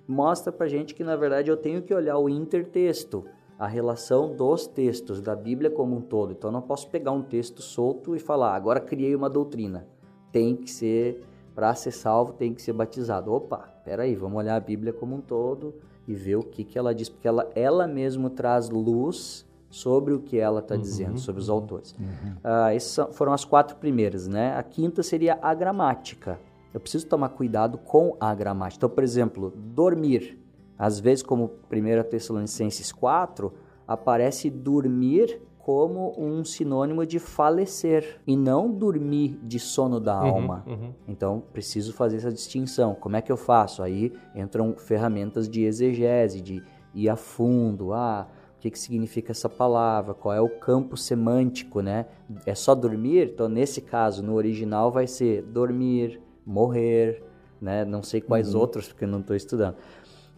[0.06, 3.24] Mostra para gente que, na verdade, eu tenho que olhar o intertexto,
[3.58, 6.32] a relação dos textos da Bíblia como um todo.
[6.32, 9.86] Então, eu não posso pegar um texto solto e falar, agora criei uma doutrina.
[10.32, 11.22] Tem que ser,
[11.54, 13.32] para ser salvo, tem que ser batizado.
[13.32, 15.74] Opa, peraí, vamos olhar a Bíblia como um todo
[16.08, 20.20] e ver o que, que ela diz, porque ela, ela mesmo traz luz sobre o
[20.20, 21.96] que ela está uhum, dizendo, sobre os autores.
[21.98, 22.32] Uhum.
[22.44, 24.54] Uh, essas foram as quatro primeiras, né?
[24.54, 26.38] A quinta seria a gramática.
[26.74, 28.80] Eu preciso tomar cuidado com a gramática.
[28.80, 30.38] Então, por exemplo, dormir.
[30.78, 33.50] Às vezes, como 1 Tessalonicenses 4,
[33.88, 40.64] aparece dormir como um sinônimo de falecer e não dormir de sono da uhum, alma.
[40.66, 40.92] Uhum.
[41.08, 42.94] Então, preciso fazer essa distinção.
[42.94, 43.82] Como é que eu faço?
[43.82, 46.62] Aí entram ferramentas de exegese, de
[46.94, 47.94] ir a fundo.
[47.94, 48.26] Ah,
[48.62, 52.06] que, que significa essa palavra, qual é o campo semântico, né?
[52.46, 53.30] É só dormir?
[53.34, 57.24] Então, nesse caso, no original vai ser dormir, morrer,
[57.60, 57.84] né?
[57.84, 58.60] Não sei quais uhum.
[58.60, 59.74] outros, porque não estou estudando.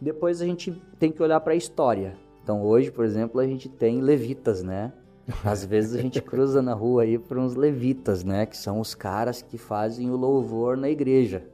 [0.01, 2.16] Depois a gente tem que olhar para a história.
[2.43, 4.91] Então, hoje, por exemplo, a gente tem levitas, né?
[5.45, 8.47] Às vezes a gente cruza na rua aí para uns levitas, né?
[8.47, 11.45] Que são os caras que fazem o louvor na igreja.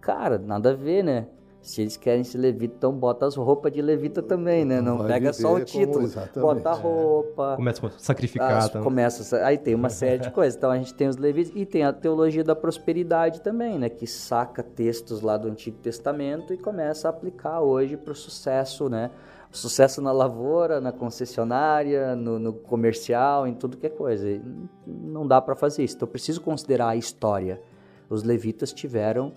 [0.00, 1.28] Cara, nada a ver, né?
[1.62, 4.80] Se eles querem ser levita, então bota as roupas de levita também, né?
[4.80, 6.08] Não Vai pega só o título.
[6.10, 7.56] Como, bota a roupa.
[7.56, 8.82] Começa a sacrificar as, também.
[8.82, 10.56] Começa, aí tem uma série de coisas.
[10.56, 13.90] Então a gente tem os levitas e tem a teologia da prosperidade também, né?
[13.90, 18.88] Que saca textos lá do Antigo Testamento e começa a aplicar hoje para o sucesso,
[18.88, 19.10] né?
[19.52, 24.30] Sucesso na lavoura, na concessionária, no, no comercial, em tudo que é coisa.
[24.30, 24.40] E
[24.86, 25.96] não dá para fazer isso.
[25.96, 27.60] Então eu preciso considerar a história.
[28.08, 29.32] Os levitas tiveram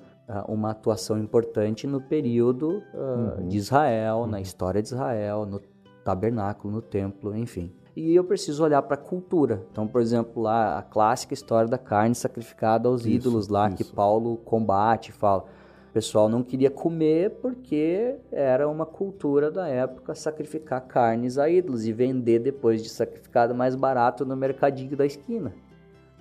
[0.47, 3.47] uma atuação importante no período uh, uhum.
[3.47, 4.27] de Israel, uhum.
[4.27, 5.61] na história de Israel, no
[6.03, 7.71] tabernáculo, no templo, enfim.
[7.95, 9.63] E eu preciso olhar para a cultura.
[9.71, 13.77] Então, por exemplo, lá a clássica história da carne sacrificada aos isso, ídolos lá isso.
[13.77, 15.45] que Paulo combate, fala.
[15.89, 21.85] O pessoal não queria comer porque era uma cultura da época sacrificar carnes a ídolos
[21.85, 25.53] e vender depois de sacrificado mais barato no mercadinho da esquina.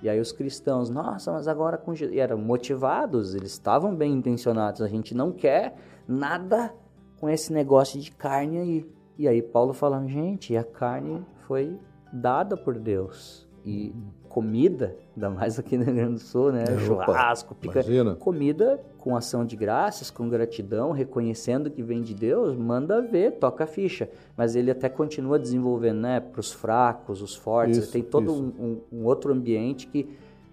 [0.03, 2.17] E aí os cristãos, nossa, mas agora com Jesus.
[2.17, 4.83] E eram motivados, eles estavam bem intencionados.
[4.83, 5.77] A gente não quer
[6.09, 6.75] nada
[7.21, 8.91] com esse negócio de carne aí.
[9.17, 11.79] E aí Paulo falando, gente, a carne foi
[12.13, 13.49] dada por Deus.
[13.65, 13.95] E
[14.29, 16.65] comida, ainda mais aqui no Rio Grande do Sul, né?
[16.65, 17.81] É, Churrasco, pica.
[17.81, 18.17] Imagina.
[18.17, 23.65] Comida com ação de graças, com gratidão, reconhecendo que vem de Deus, manda ver, toca
[23.65, 24.09] a ficha.
[24.37, 26.21] Mas ele até continua desenvolvendo, né?
[26.21, 27.79] Para os fracos, os fortes.
[27.79, 30.09] Isso, tem todo um, um, outro ambiente que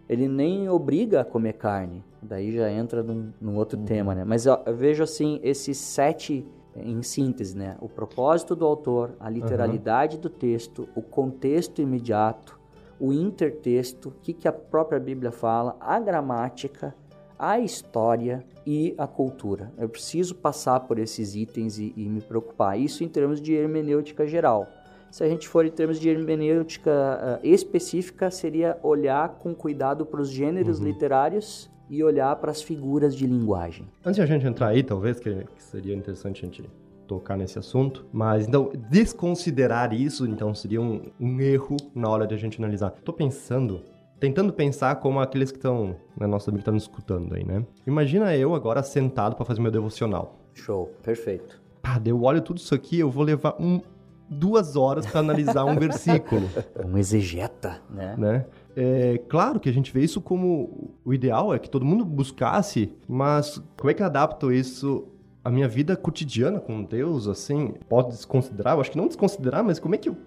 [0.09, 2.03] ele nem obriga a comer carne.
[2.23, 3.85] Daí já entra num, num outro uhum.
[3.85, 4.23] tema, né?
[4.25, 6.43] Mas eu, eu vejo assim, esses sete
[6.75, 7.77] em síntese, né?
[7.79, 10.21] O propósito do autor, a literalidade uhum.
[10.23, 12.59] do texto, o contexto imediato,
[12.99, 16.95] o intertexto, o que, que a própria Bíblia fala, a gramática,
[17.39, 19.71] a história e a cultura.
[19.77, 22.77] Eu preciso passar por esses itens e, e, me preocupar.
[22.77, 24.67] Isso em termos de hermenêutica geral.
[25.09, 30.21] Se a gente for em termos de hermenêutica uh, específica, seria olhar com cuidado para
[30.21, 30.85] os gêneros uhum.
[30.85, 33.87] literários e olhar para as figuras de linguagem.
[34.05, 36.69] Antes de a gente entrar aí, talvez, que, que seria interessante a gente
[37.07, 42.35] tocar nesse assunto, mas então desconsiderar isso então seria um, um erro na hora de
[42.35, 42.91] a gente analisar.
[43.03, 43.81] Tô pensando
[44.19, 47.65] tentando pensar como aqueles que estão, né, nosso amigo que tá nos escutando aí, né?
[47.87, 50.39] Imagina eu agora sentado para fazer meu devocional.
[50.53, 51.61] Show, perfeito.
[51.81, 53.81] Pá, eu olho tudo isso aqui, eu vou levar um,
[54.29, 56.47] duas horas para analisar um versículo.
[56.85, 58.15] Um exegeta, né?
[58.17, 58.45] né?
[58.75, 62.93] É, claro que a gente vê isso como o ideal é que todo mundo buscasse,
[63.07, 65.07] mas como é que eu adapto isso
[65.43, 68.75] a minha vida cotidiana com Deus, assim, pode desconsiderar?
[68.75, 70.17] Eu acho que não desconsiderar, mas como é que eu...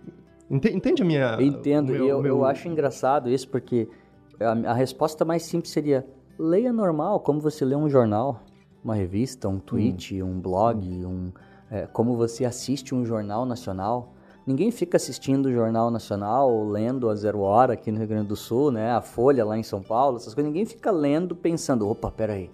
[0.51, 1.37] Entende a minha...
[1.41, 2.37] Entendo, e eu, meu...
[2.37, 3.89] eu acho engraçado isso, porque
[4.41, 6.07] a, a, resposta mais simples seria,
[6.39, 8.43] leia normal, como você lê um jornal,
[8.85, 10.27] uma revista, um tweet, hum.
[10.27, 11.33] um blog, um,
[11.71, 14.13] é, como você assiste um jornal nacional.
[14.47, 18.35] Ninguém fica assistindo o Jornal Nacional, lendo a Zero Hora aqui no Rio Grande do
[18.35, 18.91] Sul, né?
[18.91, 20.53] A Folha lá em São Paulo, essas coisas.
[20.53, 22.51] Ninguém fica lendo pensando, opa, peraí,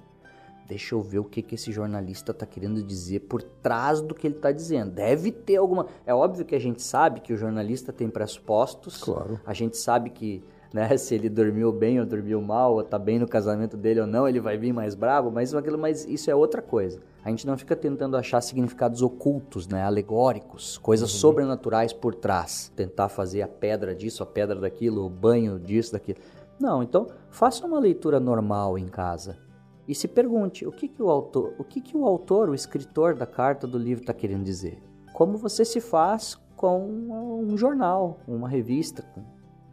[0.69, 4.27] deixa eu ver o que, que esse jornalista está querendo dizer por trás do que
[4.27, 4.93] ele está dizendo.
[4.93, 5.87] Deve ter alguma.
[6.05, 9.03] É óbvio que a gente sabe que o jornalista tem pressupostos.
[9.03, 9.41] Claro.
[9.47, 13.19] A gente sabe que né, se ele dormiu bem ou dormiu mal, ou está bem
[13.19, 16.35] no casamento dele ou não, ele vai vir mais bravo, mas, aquilo, mas isso é
[16.35, 17.01] outra coisa.
[17.25, 21.19] A gente não fica tentando achar significados ocultos, né, alegóricos, coisas uhum.
[21.19, 22.71] sobrenaturais por trás.
[22.77, 26.19] Tentar fazer a pedra disso, a pedra daquilo, o banho disso, daquilo.
[26.61, 29.48] Não, então faça uma leitura normal em casa
[29.89, 33.15] e se pergunte o que, que o autor, o que, que o autor, o escritor
[33.15, 34.79] da carta do livro está querendo dizer.
[35.15, 39.05] Como você se faz com um jornal, uma revista,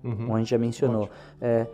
[0.03, 0.16] Uhum.
[0.18, 1.09] como a gente já mencionou.
[1.41, 1.68] É,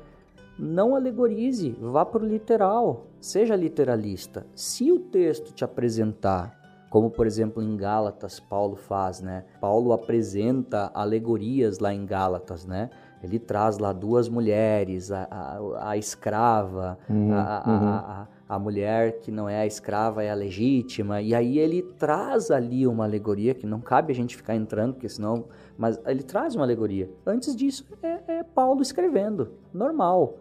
[0.58, 4.46] não alegorize, vá para o literal, seja literalista.
[4.56, 9.44] Se o texto te apresentar, como por exemplo em Gálatas Paulo faz, né?
[9.60, 12.90] Paulo apresenta alegorias lá em Gálatas, né?
[13.24, 18.60] Ele traz lá duas mulheres, a, a, a escrava, Uhum, a, a- a- a- a
[18.60, 23.06] mulher que não é a escrava é a legítima, e aí ele traz ali uma
[23.06, 25.46] alegoria que não cabe a gente ficar entrando, porque senão.
[25.78, 27.10] Mas ele traz uma alegoria.
[27.26, 30.36] Antes disso, é, é Paulo escrevendo, normal.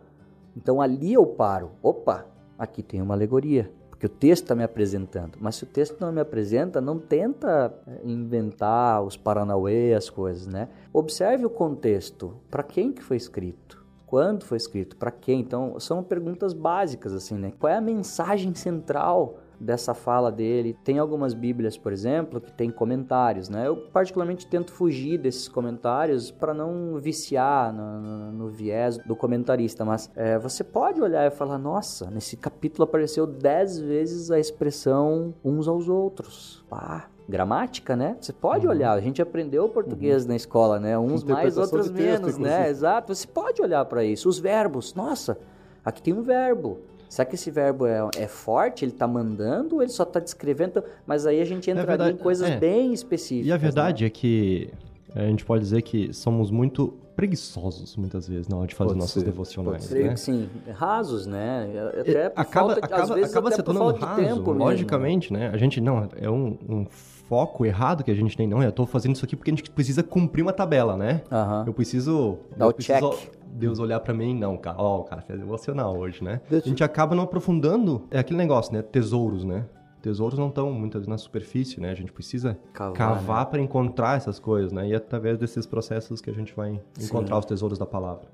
[0.56, 1.70] Então ali eu paro.
[1.82, 2.26] Opa,
[2.58, 3.70] aqui tem uma alegoria.
[4.00, 5.36] Porque o texto está me apresentando.
[5.38, 10.46] Mas se o texto não me apresenta, não tenta é, inventar os paranauê, as coisas,
[10.46, 10.70] né?
[10.90, 12.34] Observe o contexto.
[12.50, 13.84] Para quem que foi escrito?
[14.06, 14.96] Quando foi escrito?
[14.96, 15.40] Para quem?
[15.40, 17.52] Então, são perguntas básicas, assim, né?
[17.60, 20.76] Qual é a mensagem central dessa fala dele?
[20.82, 23.68] Tem algumas bíblias, por exemplo, que tem comentários, né?
[23.68, 29.84] Eu, particularmente, tento fugir desses comentários para não viciar no, no- no viés do comentarista,
[29.84, 35.34] mas é, você pode olhar e falar: nossa, nesse capítulo apareceu dez vezes a expressão
[35.44, 36.64] uns aos outros.
[36.70, 38.16] Pá, gramática, né?
[38.20, 40.98] Você pode olhar, a gente aprendeu português na escola, né?
[40.98, 42.48] Uns mais, outros texto, menos, né?
[42.50, 42.68] inclusive.
[42.70, 44.28] Exato, você pode olhar para isso.
[44.28, 45.38] Os verbos, nossa,
[45.84, 46.78] aqui tem um verbo.
[47.10, 48.84] Será que esse verbo é, é forte?
[48.84, 50.70] Ele tá mandando ou ele só tá descrevendo?
[50.70, 52.56] Então, Mas aí a gente entra ali verdade, em coisas é.
[52.56, 53.48] bem específicas.
[53.48, 53.58] E a né?
[53.58, 54.70] verdade é que
[55.12, 59.00] a gente pode dizer que somos muito preguiçosos muitas vezes na hora de fazer Pode
[59.00, 60.14] nossos ser, devocionais, pode né?
[60.14, 61.68] que sim, rasos, né?
[62.00, 62.44] Até acaba
[62.76, 64.64] falta acaba, vezes acaba se tornando raso, tempo mesmo.
[64.64, 65.50] logicamente, né?
[65.52, 66.86] A gente não, é um, um
[67.30, 68.60] foco errado que a gente tem, não.
[68.60, 71.22] Eu tô fazendo isso aqui porque a gente precisa cumprir uma tabela, né?
[71.30, 71.62] Aham.
[71.64, 72.38] Eu preciso.
[72.56, 73.30] Dá eu o preciso check.
[73.52, 74.76] Deus olhar pra mim, não, cara.
[74.80, 76.40] Ó, o cara fez devocional hoje, né?
[76.50, 78.02] A gente acaba não aprofundando.
[78.10, 78.82] É aquele negócio, né?
[78.82, 79.64] Tesouros, né?
[80.02, 81.90] Tesouros não estão muitas vezes na superfície, né?
[81.90, 83.50] A gente precisa Cavar, cavar né?
[83.50, 84.88] para encontrar essas coisas, né?
[84.88, 88.24] E é através desses processos que a gente vai encontrar os tesouros da palavra.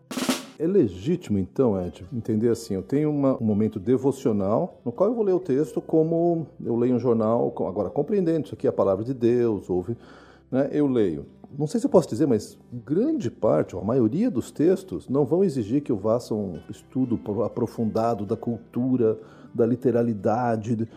[0.59, 5.15] É legítimo, então, Ed, entender assim: eu tenho uma- um momento devocional no qual eu
[5.15, 8.73] vou ler o texto como eu leio um jornal, agora compreendendo isso aqui é a
[8.73, 9.97] palavra de Deus, ouve,
[10.51, 10.69] né?
[10.73, 11.27] Eu leio.
[11.59, 15.25] Não sei se eu posso dizer, mas grande parte, ou a maioria dos textos, não
[15.25, 19.19] vão exigir que eu faça um estudo pro- aprofundado da cultura,
[19.55, 20.89] da literalidade.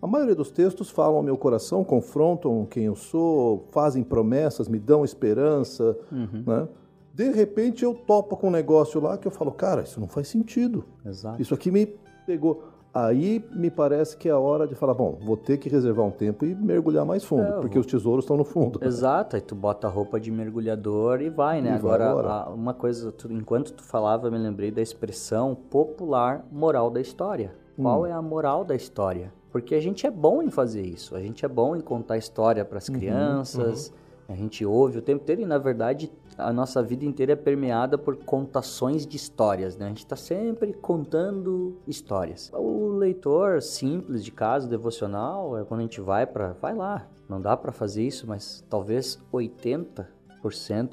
[0.00, 4.78] A maioria dos textos falam ao meu coração, confrontam quem eu sou, fazem promessas, me
[4.78, 6.42] dão esperança, Uhum.
[6.46, 6.68] né?
[7.14, 10.28] De repente eu topo com um negócio lá que eu falo, cara, isso não faz
[10.28, 10.84] sentido.
[11.04, 11.40] Exato.
[11.42, 11.86] Isso aqui me
[12.26, 12.64] pegou.
[12.94, 16.10] Aí me parece que é a hora de falar, bom, vou ter que reservar um
[16.10, 18.78] tempo e mergulhar mais fundo, É, porque vou- os tesouros estão no fundo.
[18.84, 21.76] Exato, aí tu bota a roupa de mergulhador e vai, né?
[21.76, 25.54] E vai Agora, a- uma coisa, tu- enquanto tu falava, eu me lembrei da expressão
[25.54, 27.54] popular moral da história.
[27.78, 27.82] Hum.
[27.82, 29.32] Qual é a moral da história?
[29.50, 32.62] Porque a gente é bom em fazer isso, a gente é bom em contar história
[32.62, 33.90] para as Uhum, crianças,
[34.28, 37.98] a gente ouve o tempo inteiro e, na verdade, a nossa vida inteira é permeada
[37.98, 39.86] por contações de histórias, né?
[39.86, 42.50] A gente está sempre contando histórias.
[42.54, 46.52] O leitor simples de casa, devocional, é quando a gente vai para...
[46.54, 50.06] Vai lá, não dá para fazer isso, mas talvez 80%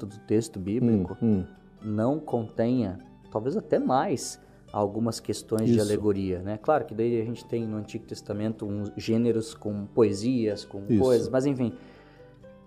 [0.00, 1.44] do texto Hum, bíblico hum.
[1.82, 2.98] não contenha,
[3.30, 4.40] talvez até mais,
[4.72, 5.82] algumas questões de Isso.
[5.82, 6.58] alegoria, né?
[6.58, 11.02] Claro que daí a gente tem no Antigo Testamento uns gêneros com poesias, com Isso.
[11.02, 11.72] coisas, mas enfim.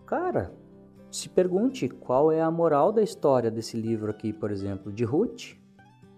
[0.06, 0.52] Cara,
[1.16, 5.55] se pergunte qual é a moral da história desse livro aqui, por exemplo, de Ruth.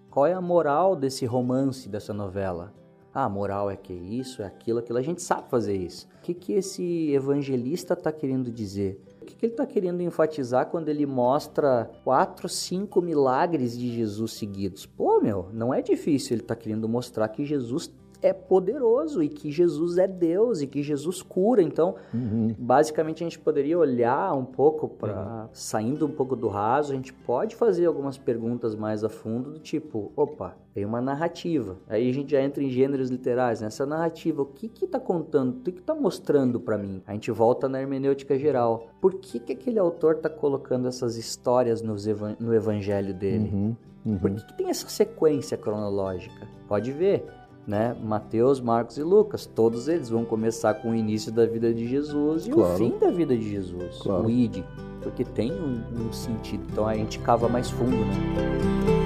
[0.10, 2.74] Qual é a moral desse romance, dessa novela?
[3.14, 4.98] Ah, a moral é que isso, é aquilo, aquilo.
[4.98, 6.08] A gente sabe fazer isso.
[6.18, 9.02] O que, que esse evangelista está querendo dizer?
[9.22, 14.32] O que, que ele está querendo enfatizar quando ele mostra quatro, cinco milagres de Jesus
[14.34, 14.86] seguidos?
[14.86, 16.36] Pô, meu, não é difícil.
[16.36, 17.94] Ele está querendo mostrar que Jesus
[18.26, 21.62] é poderoso e que Jesus é Deus e que Jesus cura.
[21.62, 22.54] Então, Uhum.
[22.58, 27.14] basicamente a gente poderia olhar um pouco para saindo um pouco do raso, a gente
[27.14, 31.78] pode fazer algumas perguntas mais a fundo do tipo, opa, tem uma narrativa.
[31.88, 35.58] Aí a gente já entra em gêneros literais, nessa narrativa, o que que tá contando,
[35.58, 37.02] o que que tá mostrando para mim?
[37.08, 38.88] A gente volta na hermenêutica geral.
[39.00, 43.50] Por que que aquele autor tá colocando essas histórias evan- no evangelho dele?
[43.54, 43.76] Uhum.
[44.06, 44.18] Uhum.
[44.20, 46.48] Por que, que tem essa sequência cronológica?
[46.68, 47.26] Pode ver,
[47.68, 47.96] né?
[48.04, 52.46] Mateus, Marcos e Lucas, todos eles vão começar com o início da vida de Jesus
[52.48, 52.74] e Claro.
[52.74, 54.26] o fim da vida de Jesus, Claro.
[54.26, 54.64] o id,
[55.02, 56.64] porque tem um, um sentido.
[56.72, 59.05] Então a gente cava mais fundo, né?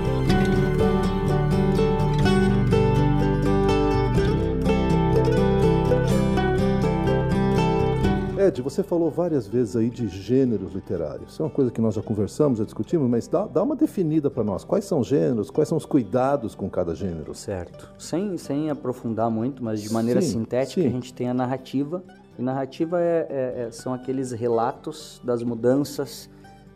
[8.50, 11.34] Ed, você falou várias vezes aí de gêneros literários.
[11.34, 14.30] Isso é uma coisa que nós já conversamos, já discutimos, mas dá, dá uma definida
[14.30, 14.64] para nós.
[14.64, 15.52] Quais são os gêneros?
[15.52, 17.36] Quais são os cuidados com cada gênero?
[17.36, 17.92] Certo.
[17.98, 20.88] Sem, sem aprofundar muito, mas de maneira Sim, sintética, sim.
[20.88, 22.04] a gente tem a narrativa,
[22.38, 26.28] E narrativa é, é, é, são aqueles relatos das mudanças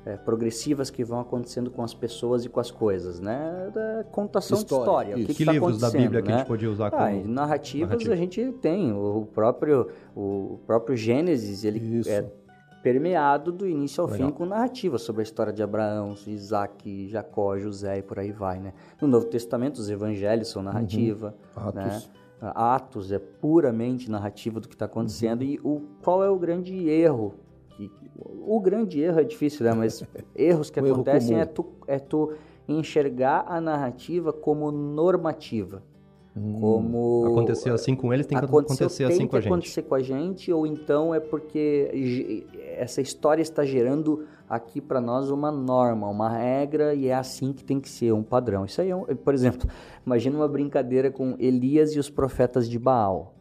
[0.06, 3.72] é, progressivas que vão acontecendo com as pessoas e com as coisas, né?
[3.74, 5.16] Da contação História, de história.
[5.16, 6.38] O que, Que, que tá livros da acontecendo, Bíblia que a né?
[6.40, 8.14] gente podia usar como Ah, e narrativas narrativa?
[8.14, 8.92] a gente tem.
[8.92, 12.10] O próprio, o próprio Gênesis, ele Isso.
[12.10, 12.26] é
[12.82, 14.28] permeado do início ao Legal.
[14.28, 18.60] fim com narrativa sobre a história de Abraão, Isaac, Jacó, José e por aí vai,
[18.60, 18.74] né?
[19.02, 21.74] No Novo Testamento, os evangelhos são narrativa, Atos.
[21.76, 22.02] né?
[22.42, 25.44] Atos é puramente narrativa do que está acontecendo.
[25.44, 25.48] Uhum.
[25.48, 27.36] E o, qual é o grande erro?
[28.14, 29.74] Que, o grande erro é difícil, né?
[29.74, 30.04] Mas
[30.36, 31.42] erros que Um erro acontecem comum.
[31.42, 32.34] é tu, é tu
[32.68, 35.82] enxergar a narrativa como normativa.
[36.36, 36.60] Hum.
[36.60, 39.52] Como Aconteceu assim com eles, tem que acontecer tem assim que com a gente.
[39.52, 42.44] acontecer com a gente, ou então é porque
[42.76, 47.64] essa história está gerando aqui para nós uma norma, uma regra, e é assim que
[47.64, 48.66] tem que ser, um padrão.
[48.66, 49.70] Isso aí é, um, por exemplo,
[50.06, 53.36] imagina uma brincadeira com Elias e os profetas de Baal.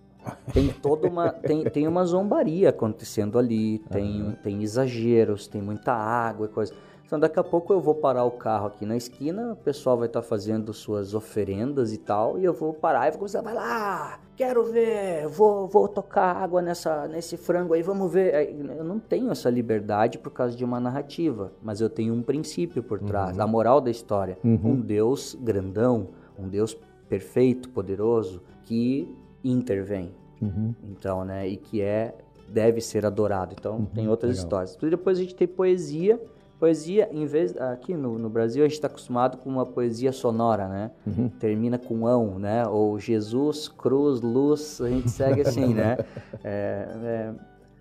[0.53, 6.47] Tem toda uma tem, tem uma zombaria acontecendo ali, tem, tem exageros, tem muita água
[6.47, 6.73] e coisa.
[7.13, 10.07] Então daqui a pouco eu vou parar o carro aqui na esquina, o pessoal vai
[10.07, 14.19] estar fazendo suas oferendas e tal, e eu vou parar e vou começar, vai lá,
[14.35, 18.57] quero ver, vou, vou tocar água nessa, nesse frango aí, vamos ver.
[18.79, 22.83] Eu não tenho essa liberdade por causa de uma narrativa, mas eu tenho um princípio
[22.83, 24.39] por trás, a moral da história.
[24.43, 26.09] Um Deus grandão,
[26.39, 26.75] um Deus
[27.11, 29.15] perfeito, poderoso, que
[29.45, 30.13] intervém.
[30.41, 30.75] Uhum.
[30.91, 32.15] Então, né, e que é
[32.49, 33.55] deve ser adorado.
[33.59, 34.45] Então, tem outras legal.
[34.45, 34.79] histórias.
[34.81, 36.21] E depois a gente tem poesia.
[36.61, 40.69] Poesia, em vez aqui no, no Brasil a gente está acostumado com uma poesia sonora,
[40.69, 40.91] né?
[41.41, 42.65] Termina com ão, né?
[42.69, 45.97] Ou Jesus, cruz, luz, a gente segue assim, né?
[46.45, 47.33] É, é,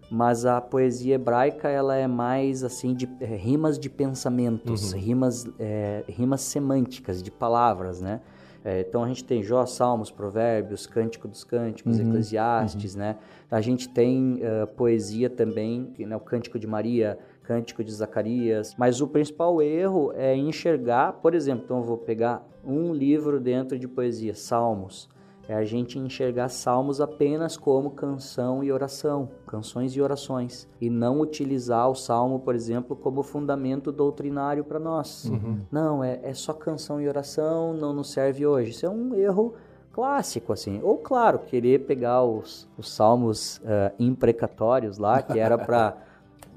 [0.09, 6.03] mas a poesia hebraica ela é mais assim de é, rimas de pensamentos, rimas, é,
[6.07, 8.19] rimas semânticas de palavras, né?
[8.63, 13.17] É, então a gente tem Jó, Salmos, Provérbios, Cântico dos Cânticos, Eclesiastes, né?
[13.49, 18.75] A gente tem eh, poesia também, né, o Cântico de Maria, Cântico de Zacarias.
[18.77, 23.77] Mas o principal erro é enxergar, por exemplo, então eu vou pegar um livro dentro
[23.77, 25.09] de poesia, Salmos.
[25.51, 31.19] É a gente enxergar salmos apenas como canção e oração, canções e orações, e não
[31.19, 35.29] utilizar o salmo, por exemplo, como fundamento doutrinário para nós.
[35.69, 38.71] Não, é, é só canção e oração, não nos serve hoje.
[38.71, 39.53] Isso é um erro
[39.91, 40.79] clássico, assim.
[40.81, 45.97] Ou, claro, querer pegar os, os salmos eh, imprecatórios lá, que era para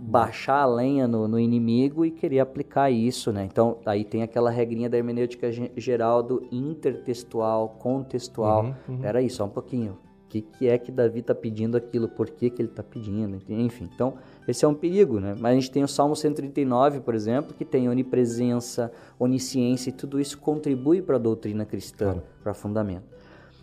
[0.07, 3.45] baixar a lenha no, no inimigo e querer aplicar isso, né?
[3.45, 8.65] Então, aí tem aquela regrinha da hermenêutica ge- geral do intertextual, contextual.
[8.65, 8.99] Uhum, uhum.
[8.99, 9.93] Peraí, só um pouquinho.
[10.27, 12.09] O que, que é que Davi está pedindo aquilo?
[12.09, 13.41] Por que, que ele está pedindo?
[13.49, 14.15] Enfim, então,
[14.49, 15.35] esse é um perigo, né?
[15.39, 20.21] Mas a gente tem o Salmo 139, por exemplo, que tem onipresença, onisciência e tudo
[20.21, 23.05] isso contribui para a doutrina cristã, para fundamento.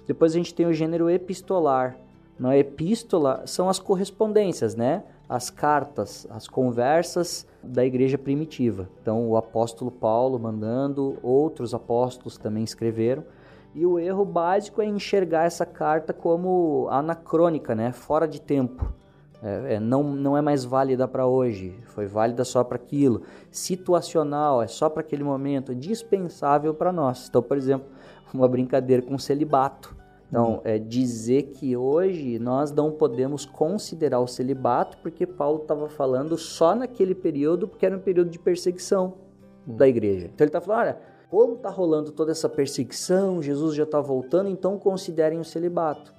[0.07, 1.97] Depois a gente tem o gênero epistolar.
[2.39, 5.03] Na epístola são as correspondências, né?
[5.31, 8.89] As cartas, as conversas da igreja primitiva.
[9.01, 13.23] Então, o apóstolo Paulo mandando, outros apóstolos também escreveram.
[13.73, 17.93] E o erro básico é enxergar essa carta como anacrônica, né?
[17.93, 18.91] Fora de tempo.
[19.41, 23.21] É, é, não, não é mais válida para hoje, foi válida só para aquilo.
[23.49, 27.29] Situacional, é só para aquele momento, dispensável para nós.
[27.29, 27.87] Então, por exemplo,
[28.33, 30.00] uma brincadeira com celibato.
[30.31, 36.37] Então, é dizer que hoje nós não podemos considerar o celibato porque Paulo estava falando
[36.37, 39.15] só naquele período, porque era um período de perseguição
[39.67, 40.31] da igreja.
[40.33, 40.97] Então ele está falando, olha,
[41.29, 46.13] como está rolando toda essa perseguição, Jesus já está voltando, então considerem o celibato.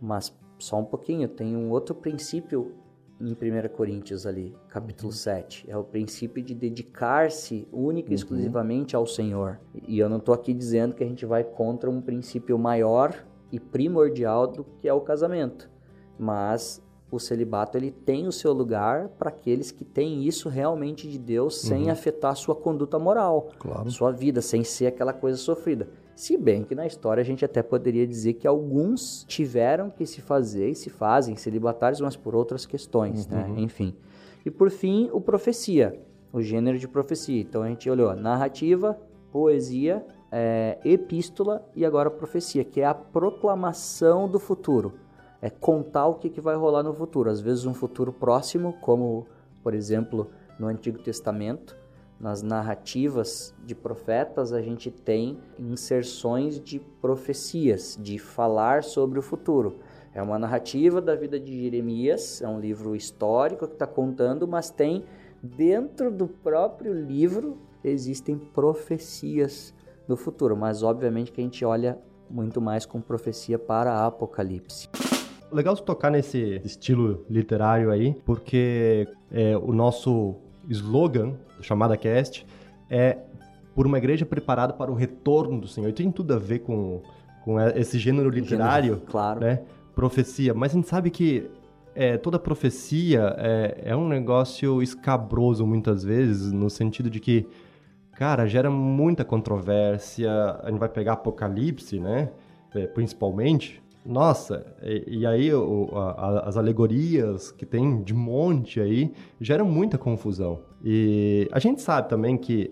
[0.00, 2.72] Mas só um pouquinho, tem um outro princípio
[3.20, 5.66] em 1 Coríntios ali, capítulo 7.
[5.68, 9.60] É o princípio de dedicar-se única e exclusivamente ao Senhor.
[9.86, 13.14] E eu não estou aqui dizendo que a gente vai contra um princípio maior
[13.52, 15.68] e primordial do que é o casamento.
[16.18, 21.18] Mas o celibato ele tem o seu lugar para aqueles que têm isso realmente de
[21.18, 23.90] Deus sem afetar sua conduta moral, Claro.
[23.90, 25.88] sua vida, sem ser aquela coisa sofrida.
[26.14, 30.20] Se bem que na história a gente até poderia dizer que alguns tiveram que se
[30.20, 33.52] fazer e se fazem celibatários, mas por outras questões, né?
[33.56, 33.94] Enfim.
[34.44, 35.98] E por fim, o profecia,
[36.32, 37.40] o gênero de profecia.
[37.40, 38.96] Então a gente olhou narrativa,
[39.32, 44.94] poesia, é, epístola e agora profecia, que é a proclamação do futuro.
[45.42, 47.30] É contar o que, que vai rolar no futuro.
[47.30, 49.26] Às vezes um futuro próximo, como
[49.62, 51.76] por exemplo no Antigo Testamento,
[52.20, 59.78] nas narrativas de profetas, a gente tem inserções de profecias, de falar sobre o futuro.
[60.12, 64.70] É uma narrativa da vida de Jeremias, é um livro histórico que está contando, mas
[64.70, 65.04] tem
[65.42, 69.72] dentro do próprio livro existem profecias
[70.10, 71.98] do futuro, mas obviamente que a gente olha
[72.28, 74.88] muito mais com profecia para Apocalipse.
[75.50, 80.34] Legal tocar nesse estilo literário aí, porque é, o nosso
[80.68, 82.46] slogan, chamada cast,
[82.88, 83.18] é
[83.74, 85.88] por uma igreja preparada para o retorno do Senhor.
[85.88, 87.02] E tem tudo a ver com,
[87.44, 89.40] com esse gênero literário, Gênero, claro.
[89.40, 89.62] né?
[89.94, 90.54] Profecia.
[90.54, 91.50] Mas a gente sabe que
[91.94, 97.46] é, toda profecia é, é um negócio escabroso muitas vezes, no sentido de que,
[98.20, 100.30] cara, gera muita controvérsia.
[100.62, 102.28] A gente vai pegar Apocalipse, né?
[102.74, 103.82] É, principalmente.
[104.04, 109.10] Nossa, e, e aí o, a, as alegorias que tem de monte aí
[109.40, 110.60] geram muita confusão.
[110.84, 112.70] E a gente sabe também que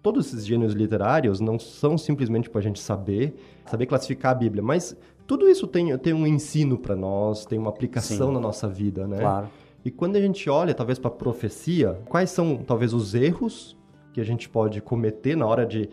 [0.00, 3.34] todos esses gêneros literários não são simplesmente para a gente saber,
[3.66, 7.70] saber classificar a Bíblia, mas tudo isso tem, tem um ensino para nós, tem uma
[7.70, 8.34] aplicação Sim.
[8.34, 9.18] na nossa vida, né?
[9.18, 9.48] Claro.
[9.84, 13.76] E quando a gente olha, talvez, para a profecia, quais são, talvez, os erros
[14.14, 15.90] que a gente pode cometer na hora de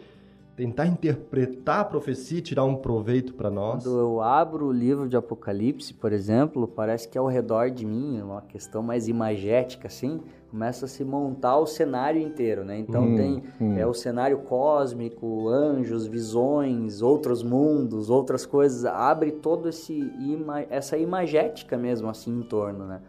[0.55, 3.83] tentar interpretar a profecia e tirar um proveito para nós?
[3.83, 8.21] Quando eu abro o livro de Apocalipse, por exemplo, parece que ao redor de mim,
[8.21, 12.77] uma questão mais imagética, assim, começa a se montar o cenário inteiro, né?
[12.77, 13.75] Então Hum, tem hum.
[13.75, 20.95] é o cenário cósmico, anjos, visões, outros mundos, outras coisas, abre todo esse ima essa
[20.95, 23.01] imagética mesmo assim em torno, né?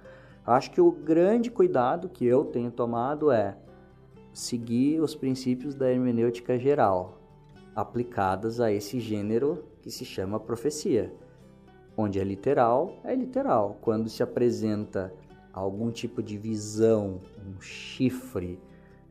[0.47, 3.57] Acho que o grande cuidado que eu tenho tomado é
[4.33, 7.19] seguir os princípios da hermenêutica geral,
[7.75, 11.13] aplicadas a esse gênero que se chama profecia.
[11.97, 13.77] Onde é literal, é literal.
[13.81, 15.13] Quando se apresenta
[15.53, 18.59] algum tipo de visão, um chifre,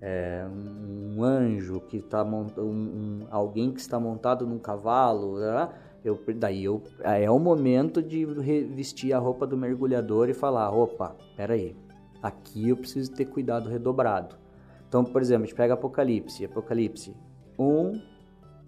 [0.01, 5.69] é, um anjo que está montando, um, um- alguém que está montado num cavalo, né?
[6.03, 11.15] eu, daí eu, é o momento de vestir a roupa do mergulhador e falar, opa,
[11.37, 11.75] peraí,
[12.23, 14.40] aqui eu preciso ter cuidado redobrado.
[14.91, 17.15] Então, por exemplo, a gente pega Apocalipse, Apocalipse
[17.57, 18.01] 1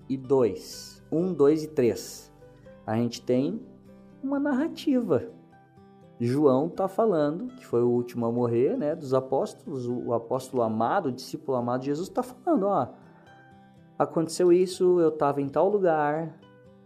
[0.08, 2.34] e 2, 1, 2 e 3.
[2.88, 3.62] A gente tem
[4.24, 5.28] uma narrativa.
[6.22, 11.10] João está falando, que foi o último a morrer, né, dos apóstolos, o, apóstolo amado,
[11.10, 12.88] o discípulo amado de Jesus, está falando, ó,
[14.00, 16.40] aconteceu isso, eu estava em tal lugar,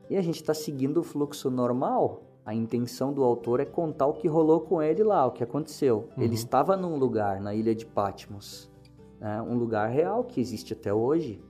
[0.10, 2.24] e a gente está seguindo o fluxo normal.
[2.44, 6.10] A intenção do autor é contar o que rolou com ele lá, o que aconteceu.
[6.18, 8.76] Ele estava num lugar, na ilha de Patmos,
[9.20, 11.42] né, um lugar real que existe até hoje.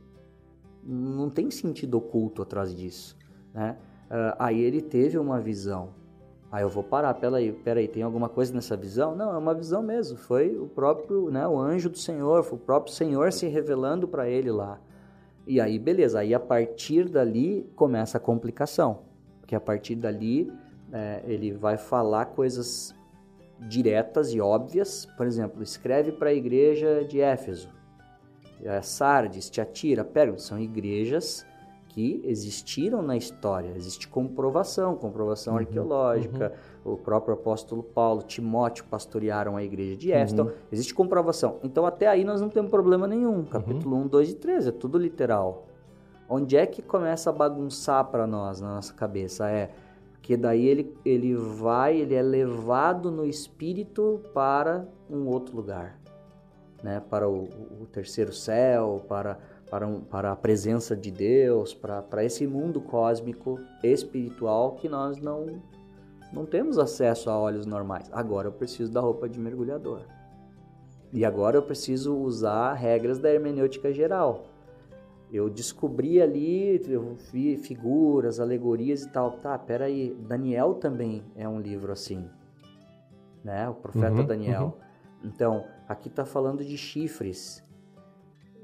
[0.83, 3.17] Não tem sentido oculto atrás disso,
[3.53, 3.77] né?
[4.09, 5.89] Ah, aí ele teve uma visão.
[6.49, 9.13] Aí eu vou parar, peraí, peraí, tem alguma coisa nessa visão?
[9.13, 10.17] Não, é uma visão mesmo.
[10.17, 14.29] Foi o próprio, né, o anjo do Senhor, foi o próprio Senhor se revelando para
[14.29, 14.79] ele lá.
[15.45, 18.99] E aí, beleza, aí a partir dali começa a complicação.
[19.41, 20.51] Porque a partir dali
[20.91, 22.95] é, ele vai falar coisas
[23.59, 25.05] diretas e óbvias.
[25.17, 27.69] Por exemplo, escreve para a igreja de Éfeso,
[28.63, 31.45] é, Sardes, Tiatira, Pérgamo, são igrejas
[31.97, 36.53] que existiram na história, existe comprovação, comprovação arqueológica,
[36.85, 41.57] o próprio apóstolo Paulo, Timóteo pastorearam a igreja de Éfeso, então existe comprovação.
[41.63, 44.99] Então até aí nós não temos problema nenhum, capítulo 1, 2 e 3, é tudo
[44.99, 45.65] literal.
[46.29, 49.49] Onde é que começa a bagunçar para nós, na nossa cabeça?
[49.49, 49.71] É
[50.27, 55.97] que daí ele, ele vai, ele é levado no espírito para um outro lugar,
[56.83, 57.01] né?
[57.09, 57.45] Para o,
[57.81, 62.81] o terceiro céu, para para, um, para a presença de Deus, para, para esse mundo
[62.81, 65.61] cósmico espiritual que nós não
[66.33, 68.09] não temos acesso a olhos normais.
[68.11, 70.01] Agora eu preciso da roupa de mergulhador.
[71.13, 74.43] E agora eu preciso usar regras da hermenêutica geral.
[75.31, 79.31] Eu descobri ali, eu vi figuras, alegorias e tal.
[79.31, 82.29] Tá, peraí, Daniel também é um livro assim.
[83.43, 83.67] Né?
[83.67, 84.77] O profeta Uhum, Daniel.
[85.23, 87.63] Então, aqui está falando de chifres.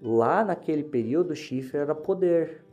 [0.02, 2.66] Lá naquele período, o chifre era poder.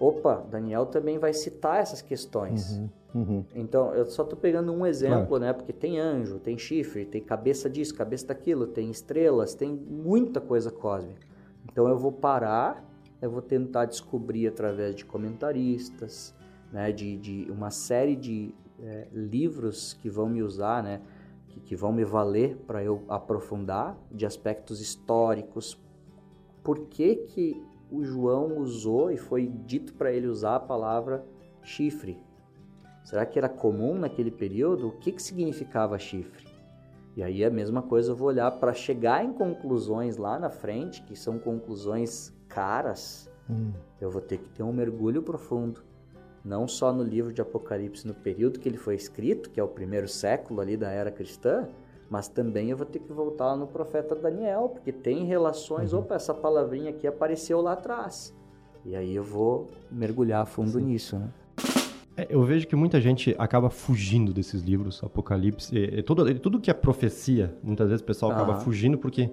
[0.00, 2.78] Opa, Daniel também vai citar essas questões.
[3.14, 3.44] Uhum.
[3.54, 5.52] Então, eu só tô pegando um exemplo, né?
[5.52, 10.70] Porque tem anjo, tem chifre, tem cabeça disso, cabeça daquilo, tem estrelas, tem muita coisa
[10.70, 11.26] cósmica.
[11.70, 12.84] Então, eu vou parar,
[13.20, 16.34] eu vou tentar descobrir através de comentaristas,
[16.72, 16.92] né?
[16.92, 21.00] De, de uma série de é, livros que vão me usar, né?
[21.48, 25.78] Que, que vão me valer para eu aprofundar de aspectos históricos.
[26.62, 31.24] Por que que o João usou e foi dito para ele usar a palavra
[31.62, 32.18] chifre?
[33.04, 34.88] Será que era comum naquele período?
[34.88, 36.45] O que, que significava chifre?
[37.16, 41.02] E aí a mesma coisa eu vou olhar para chegar em conclusões lá na frente,
[41.02, 43.72] que são conclusões caras, Hum.
[44.00, 45.82] eu vou ter que ter um mergulho profundo.
[46.44, 49.68] Não só no livro de Apocalipse, no período que ele foi escrito, que é o
[49.68, 51.68] primeiro século ali da era cristã,
[52.10, 55.92] mas também eu vou ter que voltar no profeta Daniel, porque tem relações.
[55.92, 58.34] Opa, essa palavrinha aqui apareceu lá atrás.
[58.84, 61.28] E aí eu vou mergulhar fundo nisso, né?
[62.16, 66.60] É, eu vejo que muita gente acaba fugindo desses livros, Apocalipse, e, e tudo, tudo
[66.60, 69.30] que é profecia, muitas vezes o pessoal acaba fugindo porque...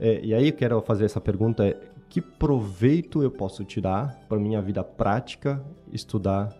[0.00, 4.38] é, e aí eu quero fazer essa pergunta, é, que proveito eu posso tirar para
[4.38, 6.52] minha vida prática estudar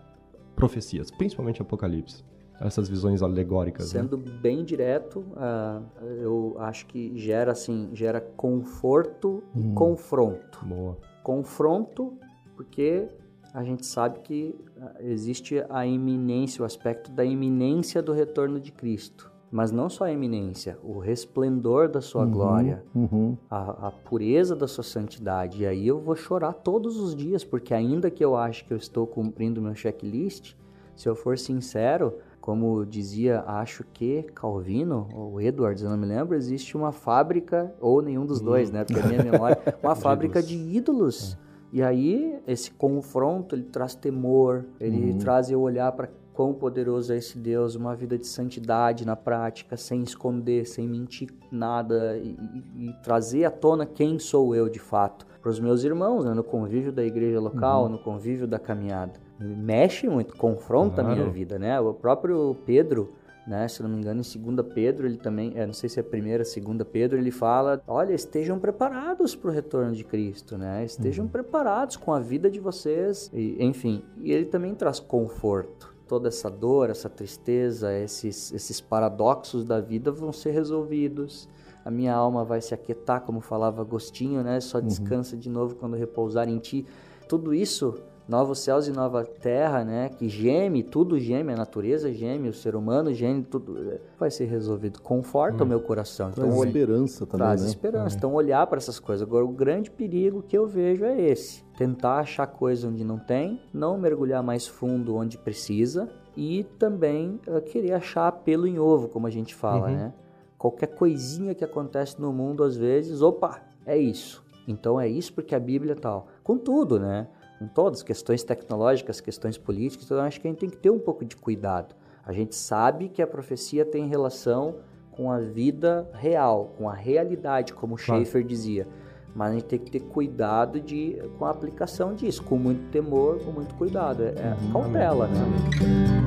[0.55, 2.23] profecias, principalmente Apocalipse?
[2.59, 4.01] Essas visões alegóricas, né?
[4.01, 5.81] Sendo bem direto, ah,
[6.21, 10.63] eu acho que gera assim, gera conforto e confronto.
[10.63, 10.97] Boa.
[11.21, 12.13] Confronto,
[12.55, 13.09] porque
[13.53, 14.55] a gente sabe que
[14.99, 19.31] existe a iminência, o aspecto da iminência do retorno de Cristo.
[19.51, 23.37] Mas não só a iminência, o resplendor da sua glória, Uhum.
[23.47, 25.61] a, a pureza da sua santidade.
[25.61, 28.77] E aí eu vou chorar todos os dias, porque ainda que eu ache que eu
[28.77, 30.55] estou cumprindo meu checklist,
[30.95, 36.35] se eu for sincero, como dizia, acho que Calvino ou Edwards, eu não me lembro,
[36.35, 38.83] existe uma fábrica, ou nenhum dos dois, né?
[38.83, 41.37] Porque a minha memória, uma fábrica de ídolos.
[41.73, 47.17] E aí, esse confronto, ele traz temor, ele traz eu olhar para quão poderoso é
[47.17, 52.29] esse Deus, uma vida de santidade na prática, sem esconder, sem mentir nada e,
[52.75, 56.33] e- e trazer à tona quem sou eu de fato para os meus irmãos, né,
[56.33, 59.13] no convívio da igreja local, no convívio da caminhada.
[59.39, 61.79] Mexe muito, confronta a minha vida, né?
[61.79, 63.13] O próprio Pedro,
[63.45, 66.03] né, se não me engano, em 2 Pedro, ele também, é, não sei se é
[66.03, 70.85] primeira, segunda Pedro, ele fala, olha, estejam preparados para o retorno de Cristo, né?
[70.85, 74.03] Estejam preparados com a vida de vocês, e, enfim.
[74.21, 75.93] E ele também traz conforto.
[76.07, 81.49] Toda essa dor, essa tristeza, esses, esses paradoxos da vida vão ser resolvidos.
[81.83, 84.59] A minha alma vai se aquietar, como falava Agostinho, né?
[84.61, 86.85] Só descansa de novo quando repousar em ti.
[87.27, 87.95] Tudo isso
[88.27, 90.09] novos céus e nova terra, né?
[90.09, 94.45] Que geme, tudo geme, a natureza geme, o ser humano geme, tudo é, vai ser
[94.45, 95.01] resolvido.
[95.01, 96.29] Conforta o meu coração.
[96.29, 97.67] Então, Traz esperança também, traz né?
[97.67, 98.17] esperança.
[98.17, 99.27] Então, olhar para essas coisas.
[99.27, 103.61] Agora, o grande perigo que eu vejo é esse: tentar achar coisa onde não tem,
[103.73, 109.27] não mergulhar mais fundo onde precisa e também eh, querer achar pelo em ovo, como
[109.27, 110.13] a gente fala, né?
[110.57, 114.43] Qualquer coisinha que acontece no mundo, às vezes, opa, é isso.
[114.67, 116.27] Então é isso porque a Bíblia é tal.
[116.43, 117.27] Com tudo, né?
[117.63, 120.75] Com todas as questões tecnológicas, questões políticas, então eu acho que a gente tem que
[120.75, 121.95] ter um pouco de cuidado.
[122.25, 124.75] A gente sabe que a profecia tem relação
[125.11, 128.21] com a vida real, com a realidade, como Claro.
[128.21, 128.85] Schaeffer dizia.
[129.33, 133.39] Mas a gente tem que ter cuidado de, com a aplicação disso, com muito temor,
[133.39, 134.23] com muito cuidado.
[134.23, 136.22] É, é cautela, né?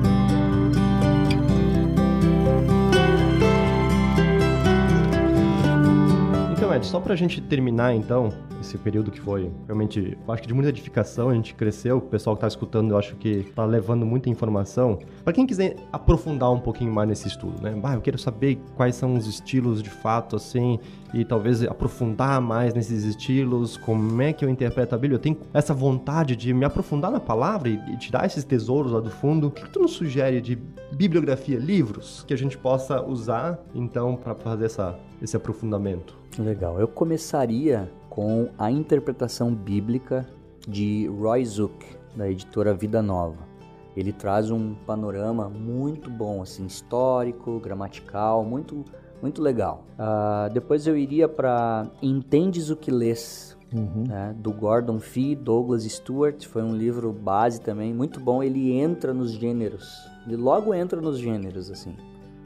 [6.67, 8.27] Então, Ed, só pra gente terminar, então,
[8.59, 12.01] esse período que foi realmente, eu acho que de muita edificação, a gente cresceu, o
[12.01, 14.99] pessoal que tá escutando, eu acho que tá levando muita informação.
[15.23, 17.71] Pra quem quiser aprofundar um pouquinho mais nesse estudo, né?
[17.71, 20.77] Bah, eu quero saber quais são os estilos de fato, assim,
[21.13, 25.15] e talvez aprofundar mais nesses estilos, como é que eu interpreto a Bíblia.
[25.15, 28.99] Eu tenho essa vontade de me aprofundar na palavra e, e tirar esses tesouros lá
[28.99, 29.47] do fundo.
[29.47, 30.57] O que, que tu nos sugere de
[30.91, 36.16] bibliografia, livros, que a gente possa usar, então, pra fazer essa, esse aprofundamento?
[36.37, 36.79] Legal.
[36.79, 40.27] Eu começaria com a interpretação bíblica
[40.67, 41.85] de Roy Zuck,
[42.15, 43.47] da editora Vida Nova.
[43.95, 48.85] Ele traz um panorama muito bom, assim, histórico, gramatical, muito,
[49.21, 49.85] muito legal.
[49.97, 56.45] Ah, depois eu iria para Entendes o que Lês, né, do Gordon Fee, Douglas Stewart.
[56.45, 58.43] Foi um livro base também, muito bom.
[58.43, 59.91] Ele entra nos gêneros,
[60.27, 61.95] ele logo entra nos gêneros, assim.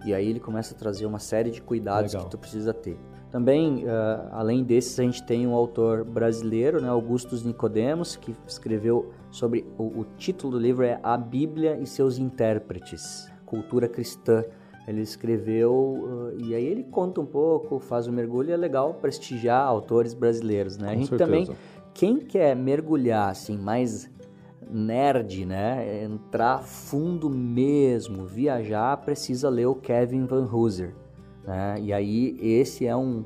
[0.06, 2.26] E aí ele começa a trazer uma série de cuidados Legal.
[2.26, 2.98] que tu precisa ter.
[3.32, 9.14] Também, ah, além desses, a gente tem um autor brasileiro, né, Augustus Nicodemos, que escreveu
[9.32, 14.44] sobre o, o título do livro é A Bíblia e seus intérpretes, cultura cristã.
[14.86, 18.50] Ele escreveu ah, e aí ele conta um pouco, faz um mergulho.
[18.50, 20.90] e É legal prestigiar autores brasileiros, né?
[20.90, 21.32] a Com gente certeza.
[21.32, 21.50] também,
[21.94, 24.10] quem quer mergulhar assim mais
[24.70, 26.04] nerd, né?
[26.04, 30.96] Entrar fundo mesmo, viajar, precisa ler o Kevin Van Hooser.
[31.46, 31.76] Né?
[31.82, 33.26] E aí esse é um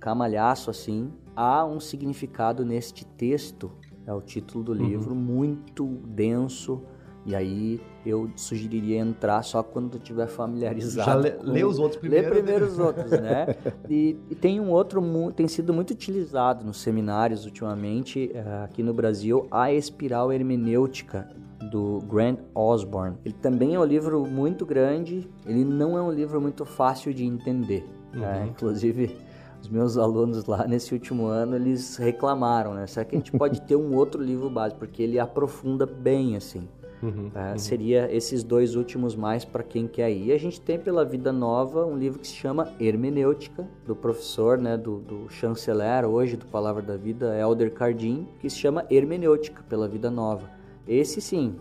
[0.00, 1.12] camalhaço assim.
[1.34, 3.72] Há um significado neste texto,
[4.06, 6.82] é o título do livro, muito denso.
[7.24, 11.06] E aí eu sugeriria entrar só quando estiver familiarizado.
[11.06, 12.30] Já lê, com- lê os outros Lê primeiro.
[12.34, 13.46] primeiro os outros, né?
[13.88, 15.00] E, e tem um outro,
[15.36, 21.28] tem sido muito utilizado nos seminários ultimamente eh, aqui no Brasil, A Espiral Hermenêutica,
[21.70, 23.16] do Grant Osborne.
[23.24, 27.24] Ele também é um livro muito grande, ele não é um livro muito fácil de
[27.24, 27.86] entender.
[28.12, 28.46] né?
[28.50, 29.16] Inclusive,
[29.60, 32.86] os meus alunos lá nesse último ano, eles reclamaram, né?
[32.88, 34.80] Será que a gente pode ter um outro livro básico?
[34.80, 36.68] Porque ele aprofunda bem, assim.
[37.02, 37.30] Uhum.
[37.34, 40.26] É, Seria esses dois últimos mais para quem quer ir.
[40.28, 44.56] E a gente tem pela Vida Nova um livro que se chama Hermenêutica, do professor,
[44.56, 49.62] né, do, do chanceler hoje do Palavra da Vida, Elder Cardim, que se chama Hermenêutica
[49.68, 50.48] pela Vida Nova.
[50.86, 51.56] Esse sim,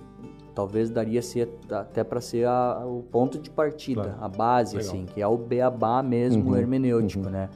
[0.54, 4.18] talvez daria ser até para ser a, o ponto de partida, Claro.
[4.22, 4.92] a base, Legal.
[4.92, 7.50] assim, que é o beabá mesmo Uhum, hermenêutico, né?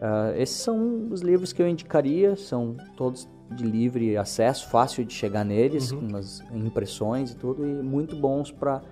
[0.00, 5.12] Ah, esses são os livros que eu indicaria, são todos de livre acesso, fácil de
[5.12, 6.08] chegar neles, Uhum.
[6.10, 8.82] com as impressões e tudo, e muito bons para,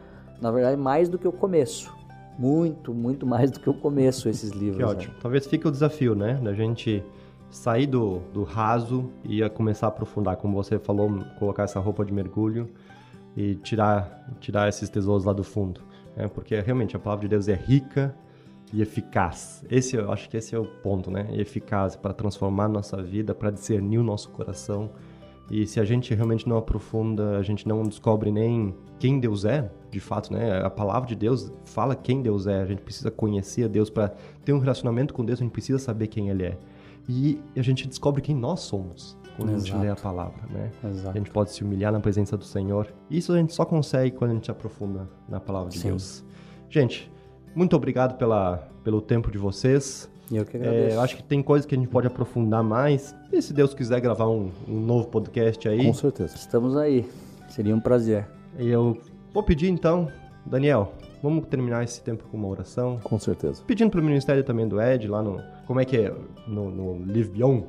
[0.41, 1.93] na verdade, mais do que o começo.
[2.39, 4.77] Muito, muito mais do que o começo esses livros.
[4.77, 4.89] Que né?
[4.89, 5.15] ótimo.
[5.21, 6.35] Talvez fique o desafio, né?
[6.43, 7.03] Da gente
[7.51, 12.13] sair do, do raso e começar a aprofundar, como você falou, colocar essa roupa de
[12.13, 12.69] mergulho
[13.37, 15.81] e tirar, tirar esses tesouros lá do fundo.
[16.17, 16.29] né?
[16.29, 18.15] Porque realmente a palavra de Deus é rica
[18.73, 19.65] e eficaz.
[19.71, 21.29] Esse eu acho que esse é o ponto, né?
[21.33, 24.91] Eficaz para transformar a nossa vida, para discernir o nosso coração.
[25.51, 29.69] E se a gente realmente não aprofunda, a gente não descobre nem quem Deus é,
[29.91, 30.65] de fato, né?
[30.65, 32.63] A palavra de Deus fala quem Deus é.
[32.63, 34.15] A gente precisa conhecer a Deus para
[34.45, 36.59] ter um relacionamento com Deus, a gente precisa saber quem ele é.
[37.09, 39.83] E a gente descobre quem nós somos quando a gente Exato.
[39.83, 40.71] lê a palavra, né?
[40.85, 41.19] A Exato.
[41.19, 42.87] gente pode se humilhar na presença do Senhor.
[43.11, 45.89] Isso a gente só consegue quando a gente aprofunda na palavra de Sim.
[45.89, 46.25] Deus.
[46.69, 47.11] Gente,
[47.55, 50.09] muito obrigado pela, pelo tempo de vocês.
[50.31, 50.97] E eu que É, agradeço.
[50.97, 53.15] eu acho que tem coisas que a gente pode aprofundar mais.
[53.33, 56.37] E se Deus quiser gravar um, um novo podcast aí, Com certeza.
[56.37, 57.05] Estamos aí.
[57.49, 58.27] Seria um prazer.
[58.57, 58.97] eu
[59.35, 60.09] vou pedir então,
[60.47, 63.01] Daniel, vamos terminar esse tempo com uma oração.
[63.03, 63.61] Com certeza.
[63.67, 65.41] Pedindo pro ministério também do Ed lá no.
[65.67, 66.15] Como é que é?
[66.47, 67.65] No, no Live Beyond.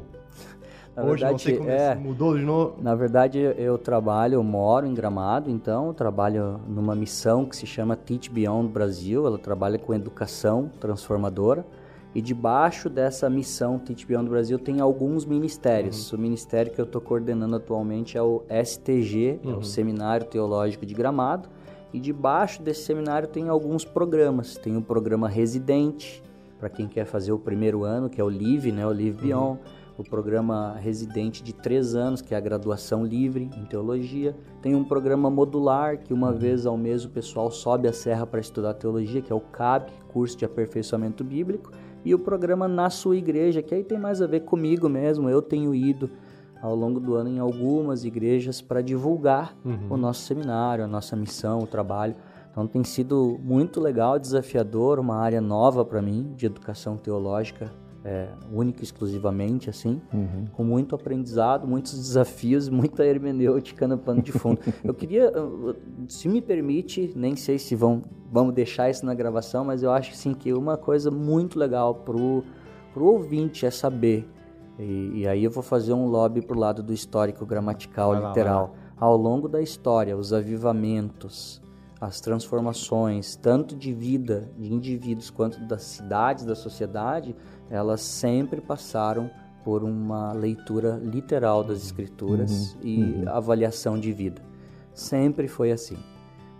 [0.95, 2.76] Na Hoje verdade, sei como é, mudou de novo.
[2.81, 7.65] Na verdade, eu trabalho, eu moro em Gramado, então eu trabalho numa missão que se
[7.65, 9.26] chama Teach Beyond Brasil.
[9.26, 11.65] Ela trabalha com educação transformadora.
[12.13, 16.11] E debaixo dessa missão Teach Beyond Brasil tem alguns ministérios.
[16.11, 20.93] O ministério que eu estou coordenando atualmente é o STG, é o Seminário Teológico de
[20.93, 21.47] Gramado.
[21.93, 24.57] E debaixo desse seminário tem alguns programas.
[24.57, 26.22] Tem o programa Residente,
[26.59, 28.85] para quem quer fazer o primeiro ano, que é o LIVE, né?
[28.85, 29.59] o Live Beyond
[29.97, 34.35] o programa residente de três anos, que é a graduação livre em teologia.
[34.61, 38.39] Tem um programa modular, que uma vez ao mês o pessoal sobe a serra para
[38.39, 41.72] estudar teologia, que é o CAB, curso de aperfeiçoamento bíblico.
[42.03, 45.30] E o programa Na Sua Igreja, que aí tem mais a ver comigo mesmo.
[45.30, 46.09] Eu tenho ido
[46.61, 49.55] ao longo do ano em algumas igrejas para divulgar
[49.89, 52.15] o nosso seminário, a nossa missão, o trabalho.
[52.51, 57.72] Então tem sido muito legal, desafiador, uma área nova para mim de educação teológica
[58.03, 60.02] é, única e exclusivamente, assim,
[60.53, 64.60] com muito aprendizado, muitos desafios, muita hermenêutica no pano de fundo.
[64.84, 65.32] Eu queria,
[66.07, 68.02] se me permite, nem sei se vão,
[68.32, 72.44] vamos deixar isso na gravação, mas eu acho sim que uma coisa muito legal pro,
[72.94, 74.28] pro ouvinte é saber,
[74.80, 78.28] e, e aí eu vou fazer um lobby pro lado do histórico gramatical, Vai lá,
[78.30, 78.76] literal.
[78.98, 81.61] Ao longo da história, os avivamentos,
[81.99, 87.36] as transformações, tanto de vida de indivíduos quanto das cidades, da sociedade,
[87.72, 89.31] elas sempre passaram
[89.64, 94.41] por uma leitura literal das escrituras e avaliação de vida.
[94.93, 95.98] Sempre foi assim.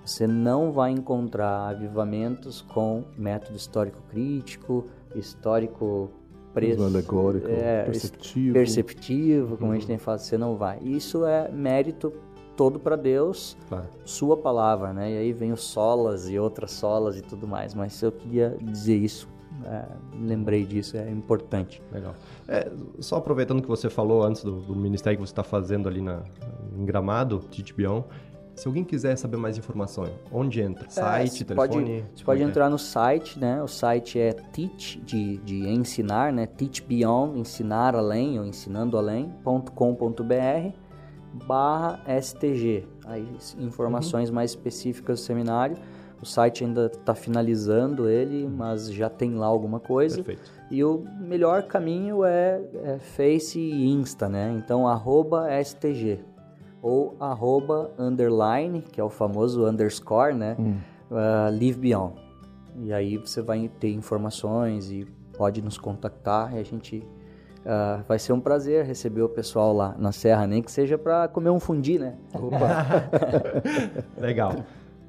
[0.05, 4.85] Você não vai encontrar avivamentos com método histórico crítico,
[5.15, 6.09] histórico
[6.53, 8.53] pre- Mesmo alegórico, é, perceptivo.
[8.53, 10.79] perceptivo, como a gente tem falado, você não vai.
[10.81, 12.11] Isso é mérito
[12.57, 13.88] todo para Deus, Claro.
[14.05, 15.11] sua palavra, né?
[15.11, 17.73] E aí vem os solas e outras solas e tudo mais.
[17.73, 19.27] Mas eu queria dizer isso,
[19.65, 19.85] é,
[20.19, 21.81] lembrei disso, é importante.
[21.91, 22.15] Legal.
[22.47, 26.01] É, só aproveitando que você falou antes do, do ministério que você está fazendo ali
[26.01, 26.21] na,
[26.77, 28.05] em Gramado, Titibião,
[28.55, 30.89] se alguém quiser saber mais informação, onde entra?
[30.89, 32.01] Site, É, telefone?
[32.01, 32.47] Pode, você pode é é?
[32.47, 33.63] entrar no site, né?
[33.63, 36.45] O site é teach, de, de ensinar, né?
[36.45, 40.75] Teach Beyond, ensinar além, ou ensinando além.com.br
[41.47, 42.85] barra STG.
[43.05, 43.25] Aí,
[43.57, 44.35] informações Uhum.
[44.35, 45.77] mais específicas do seminário.
[46.22, 50.18] O site ainda está finalizando ele, mas já tem lá alguma coisa.
[50.18, 50.52] Perfeito.
[50.69, 54.53] E o melhor caminho é, é Face e Insta, né?
[54.57, 56.19] Então, arroba STG.
[56.81, 60.56] Ou arroba underline, que é o famoso underscore, né?
[61.11, 62.14] Ah, Live Beyond.
[62.84, 65.06] E aí você vai ter informações e
[65.38, 67.03] pode nos contactar e a gente...
[67.65, 71.27] ah, vai ser um prazer receber o pessoal lá na Serra, nem que seja para
[71.27, 72.15] comer um fundi, né?
[74.18, 74.56] Legal.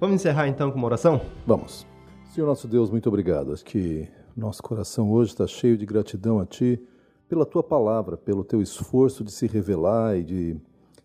[0.02, 1.20] Vamos encerrar então com uma oração?
[1.46, 1.86] Vamos.
[2.34, 3.52] Senhor nosso Deus, muito obrigado.
[3.52, 6.82] Acho que nosso coração hoje está cheio de gratidão a Ti
[7.28, 10.56] pela Tua palavra, pelo Teu esforço de se revelar e de,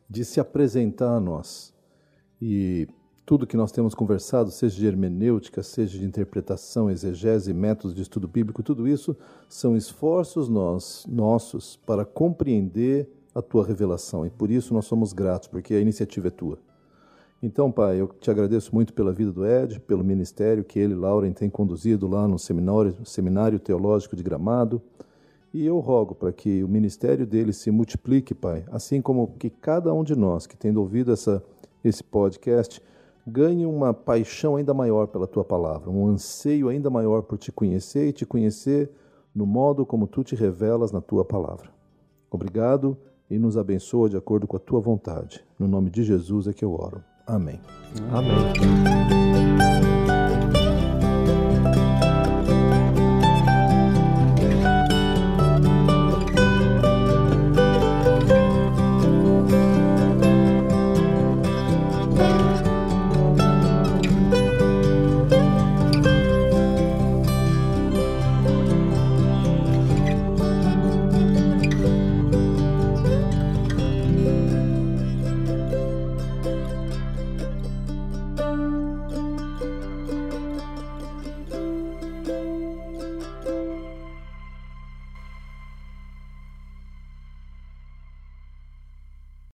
[0.09, 1.71] de se apresentar a nós.
[2.41, 2.87] E
[3.23, 8.27] tudo que nós temos conversado, seja de hermenêutica, seja de interpretação, exegese, métodos de estudo
[8.27, 9.15] bíblico, tudo isso
[9.47, 14.25] são esforços nós, nossos para compreender a Tua revelação.
[14.25, 16.57] E por isso nós somos gratos, porque a iniciativa é Tua.
[17.41, 21.31] Então, Pai, eu te agradeço muito pela vida do Ed, pelo ministério que ele Lauren
[21.31, 24.81] têm conduzido lá no seminário, seminário Teológico de Gramado.
[25.53, 29.93] E eu rogo para que o ministério dele se multiplique, Pai, assim como que cada
[29.93, 31.43] um de nós que tendo ouvido essa,
[31.83, 32.81] esse podcast
[33.25, 38.07] ganhe uma paixão ainda maior pela tua palavra, um anseio ainda maior por te conhecer
[38.07, 38.89] e te conhecer
[39.33, 41.69] no modo como tu te revelas na tua palavra.
[42.31, 42.97] Obrigado
[43.29, 45.45] e nos abençoa de acordo com a tua vontade.
[45.59, 47.03] No nome de Jesus é que eu oro.
[47.27, 47.59] Amém.
[48.13, 49.26] Amém.